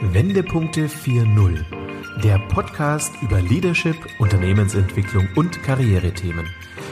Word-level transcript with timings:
Wendepunkte 0.00 0.86
4.0, 0.86 2.22
der 2.22 2.38
Podcast 2.38 3.12
über 3.20 3.42
Leadership, 3.42 3.96
Unternehmensentwicklung 4.20 5.28
und 5.34 5.60
Karrierethemen. 5.64 6.46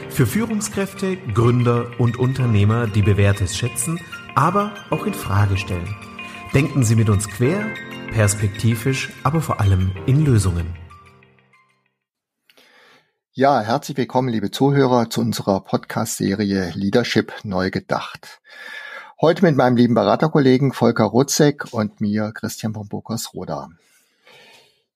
Für 0.09 0.27
Führungskräfte, 0.27 1.15
Gründer 1.15 1.89
und 1.99 2.19
Unternehmer, 2.19 2.85
die 2.85 3.01
Bewährtes 3.01 3.55
schätzen, 3.55 3.97
aber 4.35 4.73
auch 4.89 5.05
in 5.05 5.13
Frage 5.13 5.55
stellen. 5.55 5.95
Denken 6.53 6.83
Sie 6.83 6.97
mit 6.97 7.09
uns 7.09 7.29
quer, 7.29 7.65
perspektivisch, 8.11 9.09
aber 9.23 9.39
vor 9.39 9.61
allem 9.61 9.93
in 10.05 10.25
Lösungen. 10.25 10.75
Ja, 13.31 13.61
herzlich 13.61 13.95
willkommen, 13.95 14.27
liebe 14.27 14.51
Zuhörer, 14.51 15.09
zu 15.09 15.21
unserer 15.21 15.61
Podcast-Serie 15.61 16.73
Leadership 16.75 17.31
neu 17.43 17.71
gedacht. 17.71 18.41
Heute 19.19 19.43
mit 19.43 19.55
meinem 19.55 19.75
lieben 19.75 19.95
Beraterkollegen 19.95 20.73
Volker 20.73 21.05
Rutzek 21.05 21.73
und 21.73 21.99
mir 21.99 22.31
Christian 22.35 22.75
von 22.75 22.87
Burkers-Roda. 22.87 23.71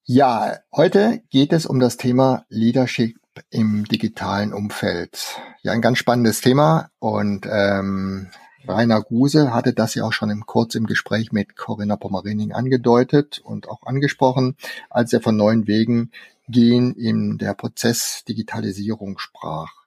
Ja, 0.03 0.57
heute 0.71 1.23
geht 1.31 1.52
es 1.52 1.66
um 1.66 1.79
das 1.79 1.98
Thema 1.98 2.45
Leadership 2.48 3.17
im 3.49 3.85
digitalen 3.85 4.53
Umfeld. 4.53 5.39
Ja, 5.63 5.71
ein 5.71 5.81
ganz 5.81 5.98
spannendes 5.98 6.39
Thema 6.39 6.91
und 6.99 7.48
ähm, 7.52 8.29
Rainer 8.67 9.02
Guse 9.02 9.55
hatte 9.55 9.73
das 9.73 9.95
ja 9.95 10.03
auch 10.03 10.13
schon 10.13 10.29
im, 10.29 10.45
kurz 10.45 10.76
im 10.76 10.85
Gespräch 10.85 11.31
mit 11.31 11.55
Corinna 11.55 11.95
Pommerening 11.95 12.51
angedeutet 12.51 13.41
und 13.43 13.67
auch 13.70 13.81
angesprochen, 13.88 14.55
als 14.91 15.12
er 15.13 15.21
von 15.21 15.35
neuen 15.35 15.65
Wegen 15.65 16.12
gehen 16.48 16.93
in 16.93 17.40
der 17.40 17.55
Prozessdigitalisierung 17.55 19.17
sprach. 19.17 19.80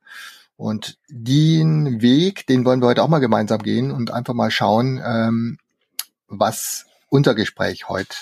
Und 0.56 0.98
den 1.08 2.00
Weg, 2.00 2.46
den 2.46 2.64
wollen 2.64 2.80
wir 2.80 2.86
heute 2.86 3.02
auch 3.02 3.08
mal 3.08 3.18
gemeinsam 3.18 3.60
gehen 3.62 3.90
und 3.90 4.12
einfach 4.12 4.34
mal 4.34 4.50
schauen, 4.50 5.02
ähm, 5.04 5.58
was 6.28 6.86
unser 7.08 7.34
Gespräch 7.34 7.88
heute, 7.88 8.14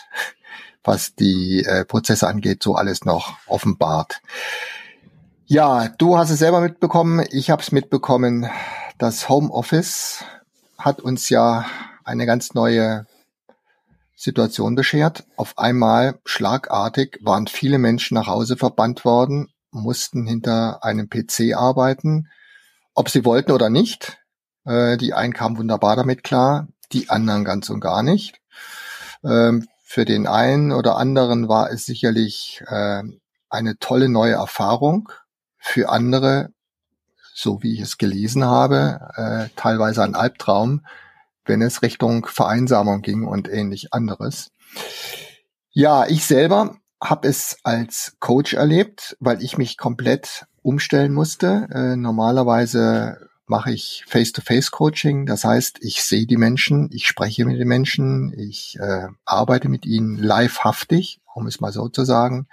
was 0.82 1.14
die 1.14 1.64
äh, 1.64 1.84
Prozesse 1.84 2.26
angeht, 2.26 2.62
so 2.62 2.74
alles 2.74 3.04
noch 3.04 3.36
offenbart. 3.46 4.22
Ja, 5.46 5.88
du 5.88 6.16
hast 6.16 6.30
es 6.30 6.38
selber 6.38 6.60
mitbekommen, 6.60 7.26
ich 7.30 7.50
habe 7.50 7.62
es 7.62 7.72
mitbekommen. 7.72 8.48
Das 8.96 9.28
Homeoffice 9.28 10.24
hat 10.78 11.00
uns 11.00 11.28
ja 11.28 11.66
eine 12.04 12.24
ganz 12.24 12.54
neue 12.54 13.06
Situation 14.16 14.74
beschert. 14.74 15.24
Auf 15.36 15.58
einmal 15.58 16.18
schlagartig 16.24 17.18
waren 17.22 17.46
viele 17.46 17.78
Menschen 17.78 18.14
nach 18.14 18.28
Hause 18.28 18.56
verbannt 18.56 19.04
worden 19.04 19.52
mussten 19.72 20.26
hinter 20.26 20.84
einem 20.84 21.08
PC 21.08 21.54
arbeiten, 21.56 22.28
ob 22.94 23.08
sie 23.08 23.24
wollten 23.24 23.52
oder 23.52 23.70
nicht. 23.70 24.18
Äh, 24.64 24.96
die 24.96 25.14
einen 25.14 25.32
kamen 25.32 25.58
wunderbar 25.58 25.96
damit 25.96 26.22
klar, 26.22 26.68
die 26.92 27.10
anderen 27.10 27.44
ganz 27.44 27.70
und 27.70 27.80
gar 27.80 28.02
nicht. 28.02 28.40
Ähm, 29.24 29.66
für 29.82 30.04
den 30.04 30.26
einen 30.26 30.72
oder 30.72 30.96
anderen 30.96 31.48
war 31.48 31.70
es 31.70 31.84
sicherlich 31.84 32.62
äh, 32.66 33.02
eine 33.50 33.78
tolle 33.78 34.08
neue 34.08 34.34
Erfahrung. 34.34 35.10
Für 35.58 35.90
andere, 35.90 36.50
so 37.34 37.62
wie 37.62 37.74
ich 37.74 37.80
es 37.80 37.98
gelesen 37.98 38.44
habe, 38.44 39.00
äh, 39.16 39.48
teilweise 39.56 40.02
ein 40.02 40.14
Albtraum, 40.14 40.84
wenn 41.44 41.62
es 41.62 41.82
Richtung 41.82 42.26
Vereinsamung 42.26 43.02
ging 43.02 43.24
und 43.24 43.48
ähnlich 43.48 43.92
anderes. 43.92 44.50
Ja, 45.70 46.06
ich 46.06 46.24
selber 46.24 46.76
habe 47.02 47.28
es 47.28 47.58
als 47.64 48.16
Coach 48.20 48.54
erlebt, 48.54 49.16
weil 49.20 49.42
ich 49.42 49.58
mich 49.58 49.76
komplett 49.76 50.46
umstellen 50.62 51.12
musste. 51.12 51.68
Äh, 51.74 51.96
normalerweise 51.96 53.28
mache 53.46 53.72
ich 53.72 54.04
Face-to-Face-Coaching, 54.06 55.26
das 55.26 55.44
heißt, 55.44 55.78
ich 55.82 56.02
sehe 56.02 56.26
die 56.26 56.36
Menschen, 56.36 56.88
ich 56.92 57.06
spreche 57.06 57.44
mit 57.44 57.58
den 57.58 57.68
Menschen, 57.68 58.32
ich 58.38 58.78
äh, 58.80 59.08
arbeite 59.24 59.68
mit 59.68 59.84
ihnen 59.84 60.16
livehaftig, 60.16 61.20
um 61.34 61.46
es 61.46 61.60
mal 61.60 61.72
so 61.72 61.88
zu 61.88 62.04
sagen, 62.04 62.46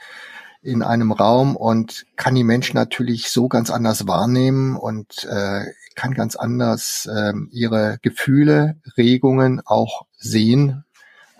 in 0.62 0.84
einem 0.84 1.12
Raum 1.12 1.56
und 1.56 2.06
kann 2.18 2.36
die 2.36 2.44
Menschen 2.44 2.76
natürlich 2.76 3.30
so 3.30 3.48
ganz 3.48 3.70
anders 3.70 4.08
wahrnehmen 4.08 4.76
und 4.76 5.24
äh, 5.24 5.66
kann 5.96 6.14
ganz 6.14 6.36
anders 6.36 7.08
äh, 7.10 7.34
ihre 7.52 8.00
Gefühle, 8.02 8.78
Regungen 8.98 9.62
auch 9.66 10.06
sehen 10.18 10.84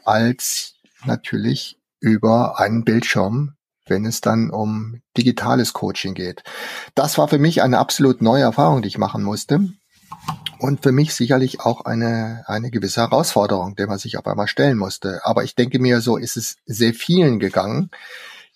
als 0.06 0.76
natürlich 1.06 1.79
über 2.00 2.60
einen 2.60 2.84
Bildschirm, 2.84 3.56
wenn 3.88 4.06
es 4.06 4.22
dann 4.22 4.50
um 4.50 5.02
digitales 5.18 5.74
Coaching 5.74 6.14
geht. 6.14 6.44
Das 6.96 7.18
war 7.18 7.28
für 7.28 7.40
mich 7.40 7.62
eine 7.62 7.80
absolut 7.80 8.22
neue 8.22 8.44
Erfahrung, 8.44 8.82
die 8.82 8.88
ich 8.88 8.98
machen 8.98 9.24
musste. 9.24 9.70
Und 10.60 10.84
für 10.84 10.92
mich 10.92 11.14
sicherlich 11.14 11.62
auch 11.62 11.86
eine, 11.86 12.44
eine 12.48 12.70
gewisse 12.70 13.02
Herausforderung, 13.02 13.76
der 13.76 13.88
man 13.88 13.98
sich 13.98 14.18
auf 14.18 14.28
einmal 14.28 14.48
stellen 14.48 14.78
musste. 14.78 15.22
Aber 15.24 15.44
ich 15.44 15.56
denke 15.56 15.80
mir, 15.80 16.02
so 16.02 16.18
ist 16.18 16.36
es 16.36 16.58
sehr 16.66 16.94
vielen 16.94 17.40
gegangen, 17.40 17.90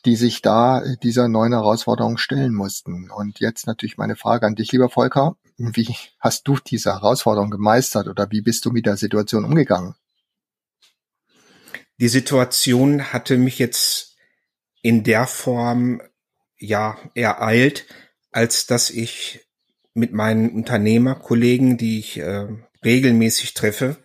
die 0.06 0.18
sich 0.18 0.42
da 0.42 0.84
dieser 1.02 1.30
neuen 1.30 1.54
Herausforderung 1.54 2.18
stellen 2.18 2.54
mussten. 2.54 3.10
Und 3.10 3.40
jetzt 3.40 3.68
natürlich 3.68 3.98
meine 3.98 4.18
Frage 4.18 4.46
an 4.46 4.56
dich, 4.56 4.72
lieber 4.72 4.90
Volker. 4.90 5.38
Wie 5.58 5.96
hast 6.20 6.48
du 6.48 6.58
diese 6.58 6.92
Herausforderung 6.92 7.50
gemeistert 7.50 8.08
oder 8.08 8.30
wie 8.32 8.42
bist 8.42 8.66
du 8.66 8.72
mit 8.72 8.86
der 8.86 8.98
Situation 8.98 9.46
umgegangen? 9.46 9.96
Die 12.04 12.10
Situation 12.10 13.14
hatte 13.14 13.38
mich 13.38 13.60
jetzt 13.60 14.18
in 14.82 15.06
der 15.06 15.26
Form 15.26 16.02
ja 16.58 16.98
ereilt, 17.16 17.86
als 18.30 18.68
dass 18.68 18.90
ich 18.90 19.48
mit 19.94 20.12
meinen 20.12 20.50
Unternehmerkollegen, 20.50 21.78
die 21.78 22.00
ich 22.00 22.20
äh, 22.20 22.48
regelmäßig 22.84 23.54
treffe, 23.54 23.96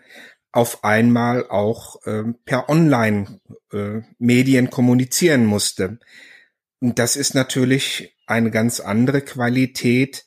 auf 0.53 0.85
einmal 0.85 1.49
auch 1.49 2.07
äh, 2.07 2.23
per 2.45 2.69
Online-Medien 2.69 4.67
äh, 4.67 4.71
kommunizieren 4.71 5.45
musste. 5.45 5.99
Und 6.79 7.01
das 7.01 7.17
ist 7.17 7.35
natürlich 7.35 8.17
eine 8.29 8.53
ganz 8.53 8.79
andere 8.79 9.23
Qualität, 9.23 10.25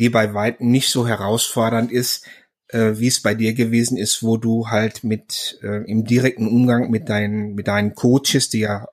die 0.00 0.08
bei 0.08 0.34
weitem 0.34 0.72
nicht 0.72 0.88
so 0.88 1.06
herausfordernd 1.06 1.92
ist, 1.92 2.26
äh, 2.72 2.98
wie 2.98 3.06
es 3.06 3.20
bei 3.20 3.34
dir 3.34 3.54
gewesen 3.54 3.96
ist, 3.96 4.22
wo 4.22 4.36
du 4.36 4.68
halt 4.68 5.04
mit 5.04 5.58
äh, 5.62 5.84
im 5.90 6.04
direkten 6.04 6.48
Umgang 6.48 6.90
mit 6.90 7.08
deinen 7.08 7.54
mit 7.54 7.68
deinen 7.68 7.94
Coaches, 7.94 8.48
die 8.48 8.60
ja 8.60 8.86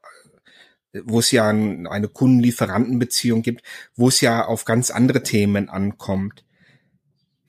wo 1.03 1.19
es 1.19 1.31
ja 1.31 1.47
ein, 1.47 1.87
eine 1.87 2.07
Kundenlieferantenbeziehung 2.07 3.41
gibt, 3.41 3.63
wo 3.95 4.07
es 4.07 4.21
ja 4.21 4.45
auf 4.45 4.65
ganz 4.65 4.89
andere 4.91 5.23
Themen 5.23 5.69
ankommt. 5.69 6.43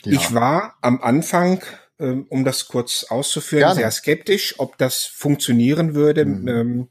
Ja. 0.04 0.12
Ich 0.12 0.34
war 0.34 0.76
am 0.82 1.00
Anfang, 1.02 1.62
äh, 1.98 2.16
um 2.28 2.44
das 2.44 2.68
kurz 2.68 3.04
auszuführen, 3.04 3.62
Gerne. 3.62 3.76
sehr 3.76 3.90
skeptisch, 3.90 4.54
ob 4.58 4.78
das 4.78 5.04
funktionieren 5.04 5.94
würde 5.94 6.24
mhm. 6.24 6.48
ähm, 6.48 6.88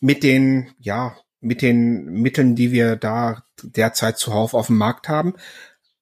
mit 0.00 0.22
den, 0.22 0.72
ja, 0.78 1.16
mit 1.40 1.62
den 1.62 2.04
Mitteln, 2.04 2.56
die 2.56 2.72
wir 2.72 2.96
da 2.96 3.44
derzeit 3.62 4.18
zuhauf 4.18 4.54
auf 4.54 4.66
dem 4.66 4.76
Markt 4.76 5.08
haben. 5.08 5.34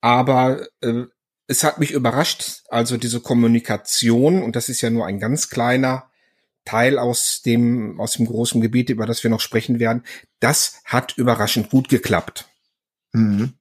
Aber 0.01 0.67
äh, 0.81 1.05
es 1.49 1.65
hat 1.65 1.79
mich 1.79 1.91
überrascht, 1.91 2.63
also 2.69 2.99
diese 2.99 3.21
Kommunikation, 3.21 4.43
und 4.43 4.55
das 4.55 4.69
ist 4.69 4.83
ja 4.83 4.91
nur 4.91 5.07
ein 5.07 5.19
ganz 5.19 5.49
kleiner 5.49 6.11
Teil 6.67 6.99
aus 6.99 7.41
dem, 7.41 7.99
aus 7.99 8.13
dem 8.13 8.27
großen 8.27 8.61
Gebiet, 8.61 8.91
über 8.91 9.07
das 9.07 9.23
wir 9.23 9.31
noch 9.31 9.41
sprechen 9.41 9.79
werden, 9.81 10.05
das 10.41 10.83
hat 10.85 11.17
überraschend 11.17 11.71
gut 11.71 11.89
geklappt. 11.89 12.47
Mhm. 13.13 13.55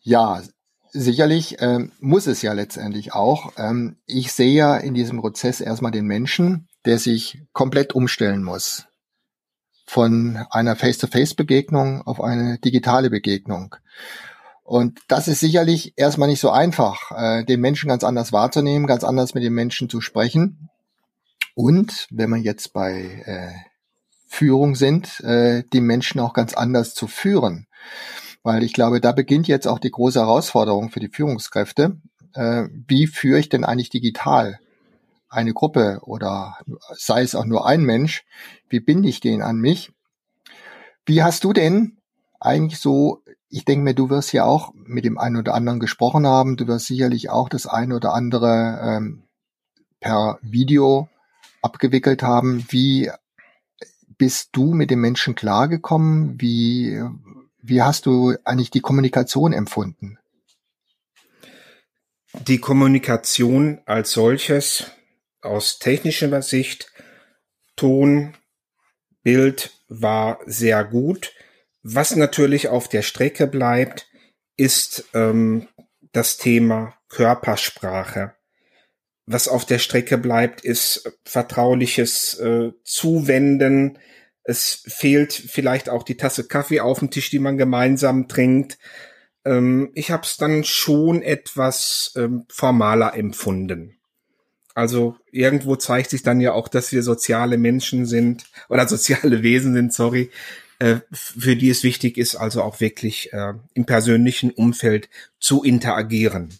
Ja, 0.00 0.42
sicherlich 0.90 1.56
ähm, 1.60 1.92
muss 2.00 2.26
es 2.26 2.40
ja 2.40 2.54
letztendlich 2.54 3.12
auch. 3.12 3.52
Ähm, 3.58 3.96
ich 4.06 4.32
sehe 4.32 4.54
ja 4.54 4.76
in 4.78 4.94
diesem 4.94 5.20
Prozess 5.20 5.60
erstmal 5.60 5.92
den 5.92 6.06
Menschen, 6.06 6.68
der 6.86 6.98
sich 6.98 7.42
komplett 7.52 7.94
umstellen 7.94 8.42
muss. 8.42 8.86
Von 9.86 10.38
einer 10.50 10.74
Face-to-Face-Begegnung 10.74 12.00
auf 12.06 12.22
eine 12.22 12.58
digitale 12.58 13.10
Begegnung. 13.10 13.76
Und 14.72 15.00
das 15.06 15.28
ist 15.28 15.40
sicherlich 15.40 15.92
erstmal 15.96 16.30
nicht 16.30 16.40
so 16.40 16.48
einfach, 16.48 17.10
äh, 17.14 17.44
den 17.44 17.60
Menschen 17.60 17.90
ganz 17.90 18.04
anders 18.04 18.32
wahrzunehmen, 18.32 18.86
ganz 18.86 19.04
anders 19.04 19.34
mit 19.34 19.44
den 19.44 19.52
Menschen 19.52 19.90
zu 19.90 20.00
sprechen. 20.00 20.70
Und 21.54 22.06
wenn 22.10 22.30
wir 22.30 22.38
jetzt 22.38 22.72
bei 22.72 23.22
äh, 23.26 23.52
Führung 24.26 24.74
sind, 24.74 25.20
äh, 25.20 25.62
die 25.74 25.82
Menschen 25.82 26.22
auch 26.22 26.32
ganz 26.32 26.54
anders 26.54 26.94
zu 26.94 27.06
führen. 27.06 27.66
Weil 28.42 28.62
ich 28.62 28.72
glaube, 28.72 29.02
da 29.02 29.12
beginnt 29.12 29.46
jetzt 29.46 29.68
auch 29.68 29.78
die 29.78 29.90
große 29.90 30.20
Herausforderung 30.20 30.88
für 30.88 31.00
die 31.00 31.10
Führungskräfte. 31.10 32.00
Äh, 32.32 32.68
wie 32.88 33.08
führe 33.08 33.40
ich 33.40 33.50
denn 33.50 33.66
eigentlich 33.66 33.90
digital 33.90 34.58
eine 35.28 35.52
Gruppe 35.52 36.00
oder 36.00 36.56
sei 36.96 37.20
es 37.20 37.34
auch 37.34 37.44
nur 37.44 37.66
ein 37.66 37.82
Mensch? 37.82 38.24
Wie 38.70 38.80
binde 38.80 39.10
ich 39.10 39.20
den 39.20 39.42
an 39.42 39.58
mich? 39.58 39.92
Wie 41.04 41.22
hast 41.22 41.44
du 41.44 41.52
denn 41.52 41.98
eigentlich 42.40 42.80
so 42.80 43.22
ich 43.52 43.66
denke 43.66 43.84
mir, 43.84 43.94
du 43.94 44.08
wirst 44.08 44.32
ja 44.32 44.46
auch 44.46 44.72
mit 44.74 45.04
dem 45.04 45.18
einen 45.18 45.36
oder 45.36 45.52
anderen 45.52 45.78
gesprochen 45.78 46.26
haben. 46.26 46.56
Du 46.56 46.66
wirst 46.66 46.86
sicherlich 46.86 47.28
auch 47.28 47.50
das 47.50 47.66
eine 47.66 47.94
oder 47.96 48.14
andere 48.14 48.80
ähm, 48.82 49.24
per 50.00 50.38
Video 50.40 51.10
abgewickelt 51.60 52.22
haben. 52.22 52.64
Wie 52.70 53.10
bist 54.16 54.48
du 54.52 54.72
mit 54.72 54.90
den 54.90 55.00
Menschen 55.00 55.34
klargekommen? 55.34 56.40
Wie, 56.40 56.98
wie 57.60 57.82
hast 57.82 58.06
du 58.06 58.34
eigentlich 58.44 58.70
die 58.70 58.80
Kommunikation 58.80 59.52
empfunden? 59.52 60.18
Die 62.32 62.58
Kommunikation 62.58 63.82
als 63.84 64.12
solches 64.12 64.90
aus 65.42 65.78
technischer 65.78 66.40
Sicht 66.40 66.90
Ton, 67.76 68.34
Bild 69.22 69.78
war 69.88 70.38
sehr 70.46 70.84
gut. 70.84 71.34
Was 71.82 72.14
natürlich 72.14 72.68
auf 72.68 72.88
der 72.88 73.02
Strecke 73.02 73.46
bleibt, 73.46 74.08
ist 74.56 75.04
ähm, 75.14 75.68
das 76.12 76.36
Thema 76.36 76.94
Körpersprache. 77.08 78.34
Was 79.26 79.48
auf 79.48 79.64
der 79.64 79.78
Strecke 79.78 80.18
bleibt, 80.18 80.62
ist 80.62 81.18
vertrauliches 81.24 82.38
äh, 82.38 82.72
Zuwenden. 82.84 83.98
Es 84.44 84.84
fehlt 84.86 85.32
vielleicht 85.32 85.88
auch 85.88 86.02
die 86.02 86.16
Tasse 86.16 86.46
Kaffee 86.46 86.80
auf 86.80 87.00
dem 87.00 87.10
Tisch, 87.10 87.30
die 87.30 87.38
man 87.38 87.56
gemeinsam 87.56 88.28
trinkt. 88.28 88.78
Ähm, 89.44 89.90
ich 89.94 90.10
habe 90.10 90.24
es 90.24 90.36
dann 90.36 90.64
schon 90.64 91.22
etwas 91.22 92.12
ähm, 92.16 92.44
formaler 92.48 93.14
empfunden. 93.14 93.98
Also 94.74 95.16
irgendwo 95.30 95.76
zeigt 95.76 96.10
sich 96.10 96.22
dann 96.22 96.40
ja 96.40 96.52
auch, 96.52 96.68
dass 96.68 96.92
wir 96.92 97.02
soziale 97.02 97.58
Menschen 97.58 98.06
sind 98.06 98.44
oder 98.68 98.88
soziale 98.88 99.42
Wesen 99.42 99.74
sind, 99.74 99.92
sorry, 99.92 100.22
äh, 100.22 100.61
für 101.12 101.56
die 101.56 101.70
es 101.70 101.82
wichtig 101.82 102.18
ist, 102.18 102.36
also 102.36 102.62
auch 102.62 102.80
wirklich 102.80 103.32
äh, 103.32 103.54
im 103.74 103.86
persönlichen 103.86 104.50
Umfeld 104.50 105.08
zu 105.38 105.62
interagieren. 105.62 106.54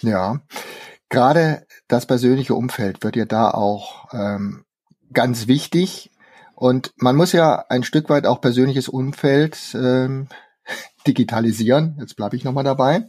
Ja, 0.00 0.42
gerade 1.08 1.66
das 1.88 2.06
persönliche 2.06 2.54
Umfeld 2.54 3.02
wird 3.02 3.16
ja 3.16 3.24
da 3.24 3.50
auch 3.50 4.12
ähm, 4.12 4.64
ganz 5.12 5.46
wichtig. 5.46 6.10
Und 6.54 6.92
man 6.96 7.16
muss 7.16 7.32
ja 7.32 7.64
ein 7.68 7.82
Stück 7.82 8.08
weit 8.08 8.26
auch 8.26 8.40
persönliches 8.40 8.88
Umfeld 8.88 9.58
ähm, 9.74 10.28
digitalisieren. 11.06 11.96
Jetzt 12.00 12.16
bleibe 12.16 12.36
ich 12.36 12.44
nochmal 12.44 12.64
dabei. 12.64 13.08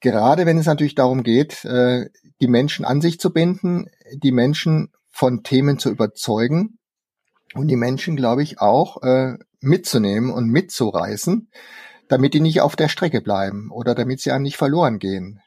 Gerade 0.00 0.46
wenn 0.46 0.58
es 0.58 0.66
natürlich 0.66 0.94
darum 0.94 1.22
geht, 1.22 1.64
äh, 1.64 2.08
die 2.40 2.48
Menschen 2.48 2.84
an 2.84 3.00
sich 3.00 3.20
zu 3.20 3.32
binden, 3.32 3.90
die 4.14 4.32
Menschen 4.32 4.92
von 5.10 5.42
Themen 5.42 5.78
zu 5.78 5.90
überzeugen 5.90 6.78
und 7.54 7.68
die 7.68 7.76
Menschen, 7.76 8.16
glaube 8.16 8.42
ich, 8.42 8.60
auch 8.60 9.02
äh, 9.02 9.38
mitzunehmen 9.60 10.30
und 10.30 10.48
mitzureißen, 10.48 11.50
damit 12.08 12.34
die 12.34 12.40
nicht 12.40 12.60
auf 12.60 12.76
der 12.76 12.88
Strecke 12.88 13.20
bleiben 13.20 13.70
oder 13.70 13.94
damit 13.94 14.20
sie 14.20 14.30
einem 14.30 14.42
nicht 14.42 14.56
verloren 14.56 14.98
gehen. 14.98 15.40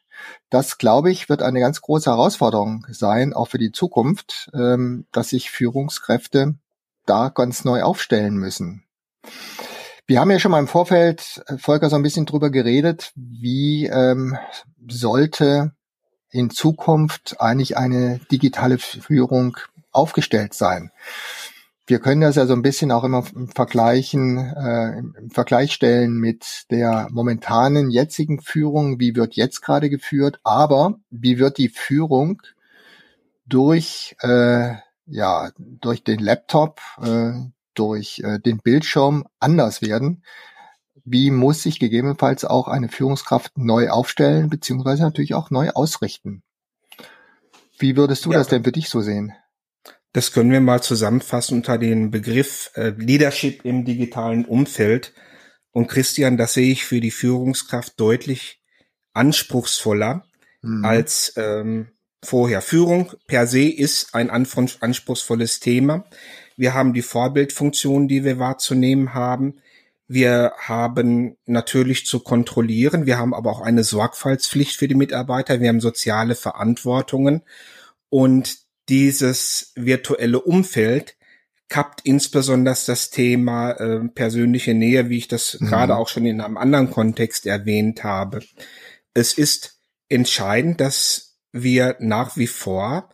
Das, 0.49 0.77
glaube 0.77 1.11
ich, 1.11 1.27
wird 1.29 1.41
eine 1.41 1.59
ganz 1.59 1.81
große 1.81 2.09
Herausforderung 2.09 2.85
sein, 2.89 3.33
auch 3.33 3.49
für 3.49 3.57
die 3.57 3.71
Zukunft, 3.71 4.49
ähm, 4.53 5.05
dass 5.11 5.29
sich 5.29 5.51
Führungskräfte 5.51 6.55
da 7.05 7.29
ganz 7.29 7.65
neu 7.65 7.81
aufstellen 7.83 8.35
müssen. 8.35 8.83
Wir 10.05 10.19
haben 10.19 10.31
ja 10.31 10.39
schon 10.39 10.51
mal 10.51 10.59
im 10.59 10.67
Vorfeld, 10.67 11.43
äh, 11.47 11.57
Volker, 11.57 11.89
so 11.89 11.95
ein 11.95 12.03
bisschen 12.03 12.25
drüber 12.25 12.49
geredet, 12.49 13.11
wie 13.15 13.87
ähm, 13.87 14.37
sollte 14.87 15.73
in 16.29 16.49
Zukunft 16.49 17.39
eigentlich 17.39 17.77
eine 17.77 18.19
digitale 18.31 18.77
Führung 18.77 19.57
aufgestellt 19.91 20.53
sein. 20.53 20.91
Wir 21.85 21.99
können 21.99 22.21
das 22.21 22.37
ja 22.37 22.45
so 22.45 22.53
ein 22.53 22.61
bisschen 22.61 22.91
auch 22.91 23.03
immer 23.03 23.25
im 23.35 23.49
Vergleichen, 23.49 24.37
äh, 24.37 24.99
im 24.99 25.29
Vergleich 25.29 25.73
stellen 25.73 26.13
mit 26.13 26.65
der 26.71 27.09
momentanen 27.11 27.89
jetzigen 27.89 28.39
Führung. 28.39 29.01
Wie 29.01 29.15
wird 29.15 29.35
jetzt 29.35 29.61
gerade 29.61 29.89
geführt? 29.89 30.39
Aber 30.43 30.95
wie 31.09 31.39
wird 31.39 31.57
die 31.57 31.67
Führung 31.67 32.41
durch 33.45 34.15
äh, 34.21 34.75
ja 35.05 35.51
durch 35.57 36.05
den 36.05 36.19
Laptop, 36.19 36.79
äh, 37.01 37.33
durch 37.73 38.21
äh, 38.23 38.39
den 38.39 38.59
Bildschirm 38.59 39.25
anders 39.39 39.81
werden? 39.81 40.23
Wie 41.03 41.31
muss 41.31 41.63
sich 41.63 41.79
gegebenenfalls 41.79 42.45
auch 42.45 42.69
eine 42.69 42.87
Führungskraft 42.87 43.57
neu 43.57 43.89
aufstellen, 43.89 44.49
beziehungsweise 44.49 45.03
natürlich 45.03 45.33
auch 45.33 45.49
neu 45.49 45.69
ausrichten? 45.71 46.43
Wie 47.77 47.97
würdest 47.97 48.25
du 48.25 48.31
ja. 48.31 48.37
das 48.37 48.47
denn 48.47 48.63
für 48.63 48.71
dich 48.71 48.87
so 48.87 49.01
sehen? 49.01 49.33
Das 50.13 50.31
können 50.31 50.51
wir 50.51 50.61
mal 50.61 50.81
zusammenfassen 50.81 51.57
unter 51.57 51.77
den 51.77 52.11
Begriff 52.11 52.71
äh, 52.75 52.89
Leadership 52.89 53.65
im 53.65 53.83
digitalen 53.83 54.45
Umfeld. 54.45 55.13
Und 55.71 55.87
Christian, 55.87 56.37
das 56.37 56.53
sehe 56.53 56.71
ich 56.71 56.85
für 56.85 57.01
die 57.01 57.11
Führungskraft 57.11 57.99
deutlich 57.99 58.61
anspruchsvoller 59.13 60.23
mhm. 60.61 60.85
als 60.85 61.33
ähm, 61.35 61.87
vorher. 62.21 62.61
Führung 62.61 63.11
per 63.25 63.47
se 63.47 63.67
ist 63.67 64.13
ein 64.13 64.29
anspruchsvolles 64.29 65.59
Thema. 65.59 66.05
Wir 66.55 66.75
haben 66.75 66.93
die 66.93 67.01
Vorbildfunktion, 67.01 68.07
die 68.07 68.23
wir 68.23 68.37
wahrzunehmen 68.37 69.15
haben. 69.15 69.55
Wir 70.07 70.53
haben 70.57 71.37
natürlich 71.47 72.05
zu 72.05 72.19
kontrollieren. 72.19 73.07
Wir 73.07 73.17
haben 73.17 73.33
aber 73.33 73.49
auch 73.49 73.61
eine 73.61 73.83
Sorgfaltspflicht 73.83 74.75
für 74.75 74.87
die 74.87 74.93
Mitarbeiter. 74.93 75.59
Wir 75.59 75.69
haben 75.69 75.81
soziale 75.81 76.35
Verantwortungen. 76.35 77.41
Und 78.09 78.62
dieses 78.89 79.71
virtuelle 79.75 80.41
Umfeld 80.41 81.15
kappt 81.69 82.01
insbesondere 82.03 82.75
das 82.85 83.09
Thema 83.09 83.71
äh, 83.71 84.07
persönliche 84.09 84.73
Nähe, 84.73 85.09
wie 85.09 85.17
ich 85.17 85.27
das 85.27 85.59
mhm. 85.59 85.67
gerade 85.67 85.95
auch 85.95 86.07
schon 86.09 86.25
in 86.25 86.41
einem 86.41 86.57
anderen 86.57 86.91
Kontext 86.91 87.45
erwähnt 87.45 88.03
habe. 88.03 88.41
Es 89.13 89.33
ist 89.33 89.79
entscheidend, 90.09 90.81
dass 90.81 91.37
wir 91.51 91.95
nach 91.99 92.37
wie 92.37 92.47
vor 92.47 93.09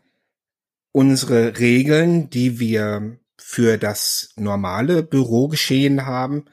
unsere 0.92 1.60
Regeln, 1.60 2.30
die 2.30 2.60
wir 2.60 3.20
für 3.38 3.78
das 3.78 4.34
normale 4.36 5.04
Bürogeschehen 5.04 6.06
haben, 6.06 6.46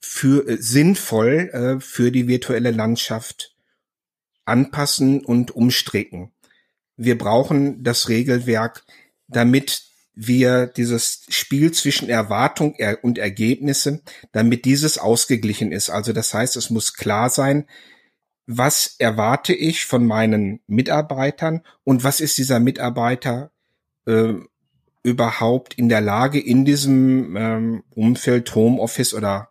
für 0.00 0.46
äh, 0.48 0.56
sinnvoll 0.60 1.50
äh, 1.52 1.80
für 1.80 2.10
die 2.10 2.28
virtuelle 2.28 2.70
Landschaft 2.70 3.54
anpassen 4.44 5.24
und 5.24 5.50
umstricken. 5.50 6.33
Wir 6.96 7.18
brauchen 7.18 7.82
das 7.82 8.08
Regelwerk, 8.08 8.84
damit 9.28 9.82
wir 10.14 10.66
dieses 10.66 11.22
Spiel 11.28 11.72
zwischen 11.72 12.08
Erwartung 12.08 12.76
und 13.02 13.18
Ergebnisse, 13.18 14.02
damit 14.32 14.64
dieses 14.64 14.98
ausgeglichen 14.98 15.72
ist. 15.72 15.90
Also 15.90 16.12
das 16.12 16.32
heißt, 16.32 16.56
es 16.56 16.70
muss 16.70 16.94
klar 16.94 17.30
sein, 17.30 17.66
was 18.46 18.94
erwarte 18.98 19.54
ich 19.54 19.86
von 19.86 20.06
meinen 20.06 20.60
Mitarbeitern 20.66 21.62
und 21.82 22.04
was 22.04 22.20
ist 22.20 22.38
dieser 22.38 22.60
Mitarbeiter 22.60 23.50
äh, 24.06 24.34
überhaupt 25.02 25.74
in 25.74 25.88
der 25.88 26.00
Lage, 26.00 26.40
in 26.40 26.64
diesem 26.64 27.36
ähm, 27.36 27.84
Umfeld 27.90 28.54
Homeoffice 28.54 29.14
oder 29.14 29.48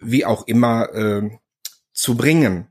wie 0.00 0.24
auch 0.24 0.46
immer 0.46 0.94
äh, 0.94 1.30
zu 1.92 2.16
bringen. 2.16 2.68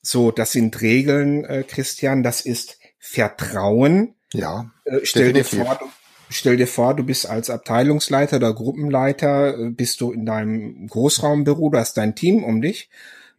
So, 0.00 0.30
das 0.30 0.52
sind 0.52 0.80
Regeln, 0.80 1.44
äh, 1.44 1.64
Christian, 1.66 2.22
das 2.22 2.40
ist 2.40 2.77
Vertrauen. 2.98 4.14
Ja. 4.32 4.70
Äh, 4.84 5.00
stell 5.04 5.32
dir 5.32 5.44
vor, 5.44 5.76
du, 5.80 5.86
stell 6.28 6.56
dir 6.56 6.66
vor, 6.66 6.94
du 6.94 7.04
bist 7.04 7.26
als 7.26 7.50
Abteilungsleiter 7.50 8.36
oder 8.36 8.54
Gruppenleiter, 8.54 9.58
äh, 9.58 9.70
bist 9.70 10.00
du 10.00 10.12
in 10.12 10.26
deinem 10.26 10.86
Großraumbüro, 10.86 11.70
du 11.70 11.78
hast 11.78 11.96
dein 11.96 12.14
Team 12.14 12.44
um 12.44 12.60
dich 12.60 12.90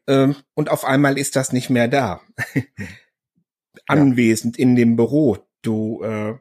äh, 0.10 0.33
und 0.55 0.69
auf 0.69 0.86
einmal 0.86 1.17
ist 1.17 1.36
das 1.36 1.53
nicht 1.53 1.69
mehr 1.69 1.88
da. 1.88 2.22
Anwesend 3.88 4.57
ja. 4.57 4.63
in 4.63 4.75
dem 4.75 4.95
Büro. 4.95 5.38
Du 5.62 6.03
äh, 6.03 6.36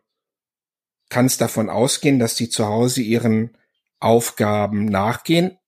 kannst 1.09 1.41
davon 1.41 1.71
ausgehen, 1.71 2.19
dass 2.19 2.35
die 2.35 2.49
zu 2.49 2.67
Hause 2.67 3.03
ihren 3.03 3.57
Aufgaben 4.01 4.85
nachgehen, 4.85 5.59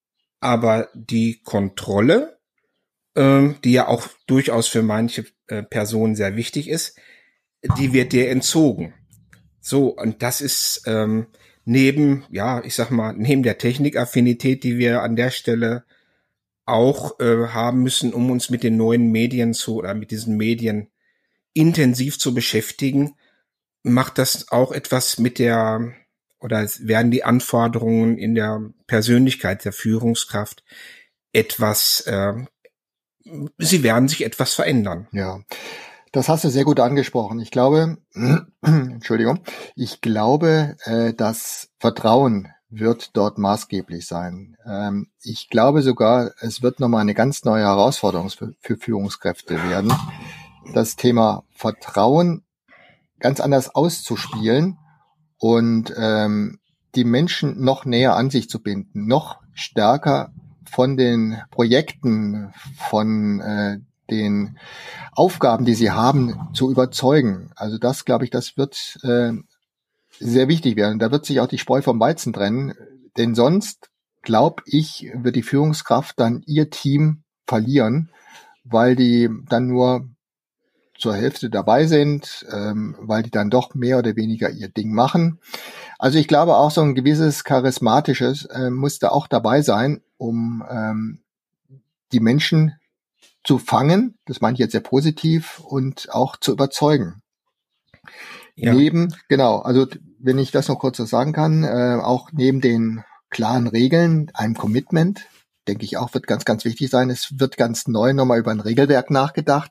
aber 0.41 0.89
die 0.95 1.43
Kontrolle, 1.43 2.39
ähm, 3.17 3.57
die 3.65 3.73
ja 3.73 3.89
auch 3.89 4.09
durchaus 4.27 4.69
für 4.69 4.83
manche 4.83 5.27
äh, 5.49 5.63
Personen 5.63 6.15
sehr 6.15 6.37
wichtig 6.37 6.69
ist, 6.69 6.99
die 7.79 7.93
wird 7.93 8.13
dir 8.13 8.31
entzogen. 8.31 8.95
So, 9.61 9.89
und 9.89 10.23
das 10.23 10.41
ist 10.41 10.83
ähm, 10.87 11.27
neben, 11.65 12.25
ja, 12.31 12.63
ich 12.65 12.75
sag 12.75 12.91
mal, 12.91 13.13
neben 13.13 13.43
der 13.43 13.59
Technikaffinität, 13.59 14.65
die 14.65 14.79
wir 14.79 15.03
an 15.03 15.17
der 15.17 15.31
Stelle 15.31 15.85
auch 16.65 17.19
äh, 17.21 17.49
haben 17.49 17.83
müssen, 17.83 18.15
um 18.15 18.31
uns 18.31 18.49
mit 18.49 18.63
den 18.63 18.77
neuen 18.77 19.11
Medien 19.11 19.55
zu 19.55 19.77
oder 19.77 19.95
mit 19.95 20.11
diesen 20.11 20.37
Medien 20.37 20.89
intensiv 21.53 22.19
zu 22.19 22.33
beschäftigen, 22.33 23.15
macht 23.83 24.19
das 24.19 24.51
auch 24.51 24.73
etwas 24.73 25.19
mit 25.19 25.39
der 25.39 25.93
oder 26.39 26.67
werden 26.81 27.11
die 27.11 27.25
Anforderungen 27.25 28.17
in 28.17 28.35
der 28.35 28.71
Persönlichkeit 28.87 29.65
der 29.65 29.73
Führungskraft 29.73 30.65
etwas, 31.33 32.01
äh, 32.03 32.33
sie 33.59 33.83
werden 33.83 34.09
sich 34.09 34.25
etwas 34.25 34.55
verändern. 34.55 35.07
Ja. 35.13 35.41
Das 36.13 36.29
hast 36.29 36.43
du 36.43 36.51
sehr 36.51 36.65
gut 36.65 36.81
angesprochen. 36.81 37.39
Ich 37.39 37.53
glaube, 37.53 37.99
Entschuldigung, 38.63 39.41
ich 39.77 40.01
glaube, 40.01 40.77
äh, 40.85 41.15
das 41.15 41.71
Vertrauen 41.79 42.49
wird 42.69 43.17
dort 43.17 43.39
maßgeblich 43.39 44.07
sein. 44.07 44.57
Ähm, 44.67 45.09
ich 45.23 45.49
glaube 45.51 45.83
sogar, 45.83 46.33
es 46.41 46.63
wird 46.63 46.81
nochmal 46.81 47.03
eine 47.03 47.15
ganz 47.15 47.45
neue 47.45 47.63
Herausforderung 47.63 48.31
für, 48.31 48.55
für 48.61 48.77
Führungskräfte 48.77 49.63
werden. 49.71 49.93
Das 50.75 50.97
Thema 50.97 51.45
Vertrauen 51.55 52.45
ganz 53.21 53.41
anders 53.41 53.75
auszuspielen 53.75 54.79
und 55.39 55.93
ähm, 55.97 56.59
die 56.97 57.05
Menschen 57.05 57.63
noch 57.63 57.85
näher 57.85 58.17
an 58.17 58.31
sich 58.31 58.49
zu 58.49 58.61
binden, 58.61 59.07
noch 59.07 59.39
stärker 59.53 60.33
von 60.69 60.97
den 60.97 61.41
Projekten, 61.51 62.53
von 62.89 63.41
äh, 63.41 63.79
den 64.11 64.59
Aufgaben, 65.13 65.65
die 65.65 65.75
sie 65.75 65.91
haben, 65.91 66.49
zu 66.53 66.71
überzeugen. 66.71 67.51
Also 67.57 67.79
das, 67.79 68.05
glaube 68.05 68.25
ich, 68.25 68.31
das 68.31 68.57
wird 68.57 68.99
äh, 69.03 69.33
sehr 70.19 70.49
wichtig 70.49 70.77
werden. 70.77 70.99
Da 70.99 71.11
wird 71.11 71.25
sich 71.27 71.41
auch 71.41 71.47
die 71.47 71.59
Spreu 71.59 71.83
vom 71.83 72.01
Weizen 72.01 72.33
trennen, 72.33 72.75
denn 73.17 73.35
sonst, 73.35 73.91
glaube 74.23 74.63
ich, 74.67 75.11
wird 75.15 75.37
die 75.37 75.43
Führungskraft 75.43 76.19
dann 76.21 76.43
ihr 76.47 76.71
Team 76.71 77.23
verlieren, 77.47 78.11
weil 78.65 78.97
die 78.97 79.29
dann 79.49 79.67
nur 79.67 80.09
zur 81.01 81.17
Hälfte 81.17 81.49
dabei 81.49 81.87
sind, 81.87 82.47
ähm, 82.53 82.95
weil 83.01 83.23
die 83.23 83.31
dann 83.31 83.51
doch 83.51 83.75
mehr 83.75 83.99
oder 83.99 84.17
weniger 84.17 84.51
ihr 84.51 84.69
Ding 84.69 84.93
machen. 84.93 85.41
Also 85.99 86.19
ich 86.19 86.29
glaube 86.29 86.57
auch 86.57 86.71
so 86.71 86.83
ein 86.83 86.95
gewisses 86.95 87.43
charismatisches 87.43 88.45
äh, 88.45 88.71
muss 88.71 88.99
da 88.99 89.09
auch 89.09 89.27
dabei 89.27 89.63
sein, 89.63 90.03
um 90.19 90.63
ähm, 90.71 91.21
die 92.13 92.21
Menschen 92.21 92.75
zu 93.45 93.59
fangen, 93.59 94.19
das 94.27 94.41
meine 94.41 94.55
ich 94.55 94.61
jetzt 94.61 94.73
sehr 94.73 94.81
positiv, 94.81 95.61
und 95.61 96.13
auch 96.13 96.37
zu 96.37 96.53
überzeugen. 96.53 97.23
Ja. 98.55 98.75
Neben, 98.75 99.15
genau, 99.29 99.61
also 99.61 99.87
wenn 100.19 100.39
ich 100.39 100.51
das 100.51 100.69
noch 100.69 100.79
kurz 100.79 100.99
so 100.99 101.05
sagen 101.05 101.33
kann, 101.33 101.65
äh, 101.65 101.99
auch 102.03 102.31
neben 102.33 102.61
den 102.61 103.05
klaren 103.31 103.67
Regeln, 103.67 104.31
einem 104.35 104.55
Commitment, 104.55 105.27
denke 105.67 105.85
ich 105.85 105.97
auch, 105.97 106.13
wird 106.15 106.27
ganz, 106.27 106.45
ganz 106.45 106.65
wichtig 106.65 106.91
sein. 106.91 107.11
Es 107.11 107.39
wird 107.39 107.57
ganz 107.57 107.87
neu 107.87 108.13
nochmal 108.13 108.41
über 108.41 108.51
ein 108.51 108.61
Regelwerk 108.61 109.11
nachgedacht, 109.11 109.71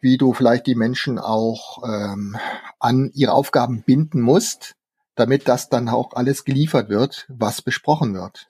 wie 0.00 0.18
du 0.18 0.32
vielleicht 0.34 0.66
die 0.66 0.74
Menschen 0.74 1.18
auch 1.18 1.82
ähm, 1.84 2.36
an 2.78 3.10
ihre 3.14 3.32
Aufgaben 3.32 3.82
binden 3.82 4.20
musst, 4.20 4.74
damit 5.14 5.48
das 5.48 5.68
dann 5.68 5.88
auch 5.88 6.14
alles 6.14 6.44
geliefert 6.44 6.88
wird, 6.88 7.26
was 7.28 7.62
besprochen 7.62 8.14
wird. 8.14 8.48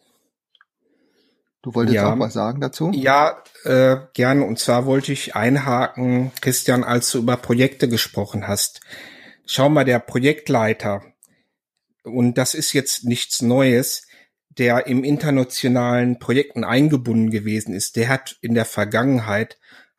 Du 1.63 1.75
wolltest 1.75 1.95
ja. 1.95 2.13
auch 2.13 2.19
was 2.19 2.33
sagen 2.33 2.61
dazu? 2.61 2.91
Ja, 2.93 3.43
äh, 3.65 3.97
gerne. 4.15 4.45
Und 4.45 4.59
zwar 4.59 4.85
wollte 4.85 5.13
ich 5.13 5.37
einhaken, 5.37 6.33
Christian, 6.41 6.83
als 6.83 7.11
du 7.11 7.19
über 7.19 7.37
Projekte 7.37 7.89
gesprochen 7.89 8.49
hast. 8.49 8.81
Schau 9.47 9.69
mal, 9.69 9.85
der 9.85 10.01
Projektleiter, 10.01 11.03
und 12.03 12.37
das 12.37 12.55
ist 12.55 12.73
jetzt 12.73 13.05
nichts 13.05 13.43
Neues, 13.43 14.09
der 14.59 14.87
im 14.89 15.05
internationalen 15.05 16.19
Projekten 16.19 16.65
eingebunden 16.65 17.31
gewesen 17.31 17.75
ist, 17.75 17.97
der 17.97 18.09
hat 18.09 18.37
in 18.41 18.55
der 18.55 18.65
Vergangenheit 18.65 19.57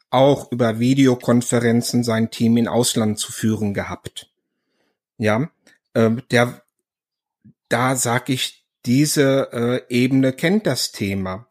auch 0.09 0.51
über 0.51 0.79
Videokonferenzen 0.79 2.03
sein 2.03 2.29
Team 2.29 2.57
in 2.57 2.67
Ausland 2.67 3.17
zu 3.17 3.31
führen 3.31 3.73
gehabt. 3.73 4.29
Ja, 5.17 5.49
äh, 5.93 6.11
der, 6.29 6.61
da 7.69 7.95
sag 7.95 8.29
ich, 8.29 8.62
diese 8.85 9.49
äh, 9.89 9.93
Ebene 9.93 10.33
kennt 10.33 10.67
das 10.67 10.91
Thema. 10.91 11.47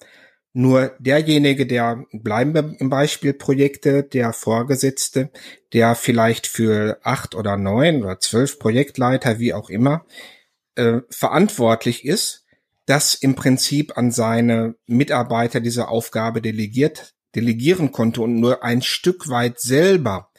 Nur 0.55 0.95
derjenige, 0.99 1.67
der, 1.67 2.05
bleiben 2.13 2.55
wir 2.55 2.75
im 2.79 2.91
Beispiel 2.91 3.33
Projekte, 3.33 4.03
der 4.03 4.35
Vorgesetzte, 4.35 5.31
der 5.73 5.95
vielleicht 5.95 6.47
für 6.47 6.99
acht 7.03 7.35
oder 7.35 7.57
neun 7.57 8.03
oder 8.03 8.21
zwölf 8.21 8.59
Projektleiter, 8.59 9.39
wie 9.39 9.55
auch 9.55 9.71
immer, 9.71 10.05
äh, 10.75 11.01
verantwortlich 11.09 12.05
ist, 12.05 12.45
das 12.85 13.15
im 13.15 13.35
Prinzip 13.35 13.97
an 13.97 14.11
seine 14.11 14.75
Mitarbeiter 14.87 15.61
diese 15.61 15.89
Aufgabe 15.89 16.43
delegiert, 16.43 17.15
delegieren 17.35 17.93
konnte 17.93 18.21
und 18.21 18.39
nur 18.39 18.63
ein 18.63 18.83
Stück 18.83 19.29
weit 19.29 19.59
selber 19.59 20.31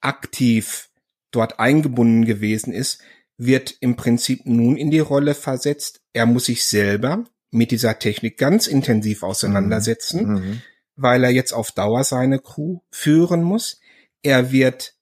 aktiv 0.00 0.90
dort 1.30 1.58
eingebunden 1.58 2.26
gewesen 2.26 2.72
ist, 2.72 3.00
wird 3.38 3.76
im 3.80 3.96
Prinzip 3.96 4.46
nun 4.46 4.76
in 4.76 4.90
die 4.90 5.00
Rolle 5.00 5.34
versetzt. 5.34 6.00
Er 6.12 6.26
muss 6.26 6.46
sich 6.46 6.64
selber 6.64 7.24
mit 7.50 7.70
dieser 7.70 7.98
Technik 7.98 8.38
ganz 8.38 8.66
intensiv 8.66 9.22
auseinandersetzen, 9.22 10.26
mhm. 10.26 10.34
mhm. 10.34 10.62
weil 10.96 11.24
er 11.24 11.30
jetzt 11.30 11.52
auf 11.52 11.72
Dauer 11.72 12.04
seine 12.04 12.38
Crew 12.38 12.80
führen 12.90 13.42
muss. 13.42 13.80
Er 14.22 14.52
wird 14.52 14.94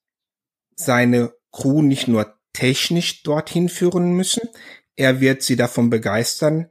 seine 0.76 1.33
Crew 1.53 1.83
nicht 1.83 2.09
nur 2.09 2.35
technisch 2.53 3.23
dorthin 3.23 3.69
führen 3.69 4.12
müssen, 4.12 4.49
er 4.97 5.21
wird 5.21 5.43
sie 5.43 5.57
davon 5.57 5.91
begeistern 5.91 6.69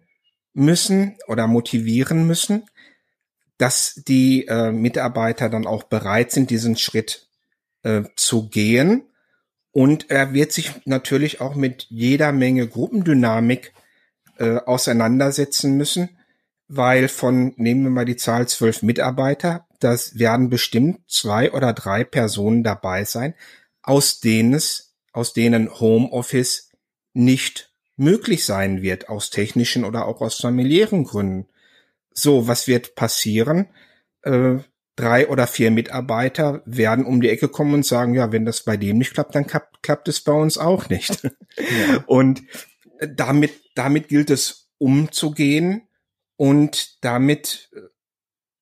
müssen 0.53 1.17
oder 1.27 1.48
motivieren 1.48 2.25
müssen, 2.25 2.65
dass 3.58 4.01
die 4.08 4.48
äh, 4.48 4.72
Mitarbeiter 4.72 5.50
dann 5.50 5.67
auch 5.67 5.84
bereit 5.84 6.32
sind, 6.32 6.50
diesen 6.50 6.77
Schritt 6.77 7.27
äh, 7.84 8.03
zu 8.15 8.50
gehen. 8.50 9.10
Und 9.74 10.12
er 10.12 10.34
wird 10.34 10.51
sich 10.51 10.72
natürlich 10.86 11.42
auch 11.42 11.56
mit 11.56 11.88
jeder 11.89 12.32
Menge 12.32 12.68
Gruppendynamik 12.68 13.74
äh, 14.38 14.58
auseinandersetzen 14.58 15.75
müssen, 15.75 16.10
weil 16.68 17.08
von, 17.08 17.53
nehmen 17.58 17.84
wir 17.84 17.89
mal 17.89 18.06
die 18.06 18.15
Zahl 18.15 18.48
zwölf 18.48 18.84
Mitarbeiter, 18.84 19.68
das 19.80 20.18
werden 20.18 20.50
bestimmt 20.50 21.01
zwei 21.10 21.51
oder 21.51 21.74
drei 21.74 22.03
Personen 22.03 22.63
dabei 22.63 23.03
sein, 23.03 23.34
aus 23.82 24.20
denen 24.20 24.53
es, 24.53 24.96
aus 25.12 25.34
denen 25.34 25.80
Homeoffice 25.80 26.70
nicht 27.13 27.74
möglich 27.96 28.46
sein 28.46 28.84
wird, 28.84 29.10
aus 29.10 29.32
technischen 29.32 29.86
oder 29.86 30.08
auch 30.08 30.22
aus 30.22 30.38
familiären 30.38 31.03
Gründen. 31.03 31.48
So, 32.13 32.48
was 32.48 32.68
wird 32.68 32.96
passieren? 32.96 33.68
Äh, 34.22 34.60
drei 34.95 35.27
oder 35.27 35.47
vier 35.47 35.71
Mitarbeiter 35.71 36.62
werden 36.65 37.05
um 37.05 37.21
die 37.21 37.29
Ecke 37.29 37.47
kommen 37.47 37.73
und 37.73 37.85
sagen, 37.85 38.13
ja, 38.13 38.31
wenn 38.31 38.45
das 38.45 38.63
bei 38.63 38.77
dem 38.77 38.97
nicht 38.97 39.13
klappt, 39.13 39.35
dann 39.35 39.47
klappt, 39.47 39.81
klappt 39.81 40.07
es 40.07 40.21
bei 40.21 40.33
uns 40.33 40.57
auch 40.57 40.89
nicht. 40.89 41.27
Ja. 41.55 42.03
Und 42.07 42.41
damit, 43.15 43.51
damit 43.75 44.07
gilt 44.07 44.31
es 44.31 44.71
umzugehen 44.79 45.88
und 46.35 47.03
damit 47.03 47.69
äh, 47.73 47.81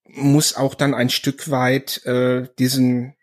muss 0.04 0.58
auch 0.58 0.76
dann 0.76 0.94
ein 0.94 1.10
Stück 1.10 1.50
weit 1.50 2.06
äh, 2.06 2.50
diesen 2.60 3.16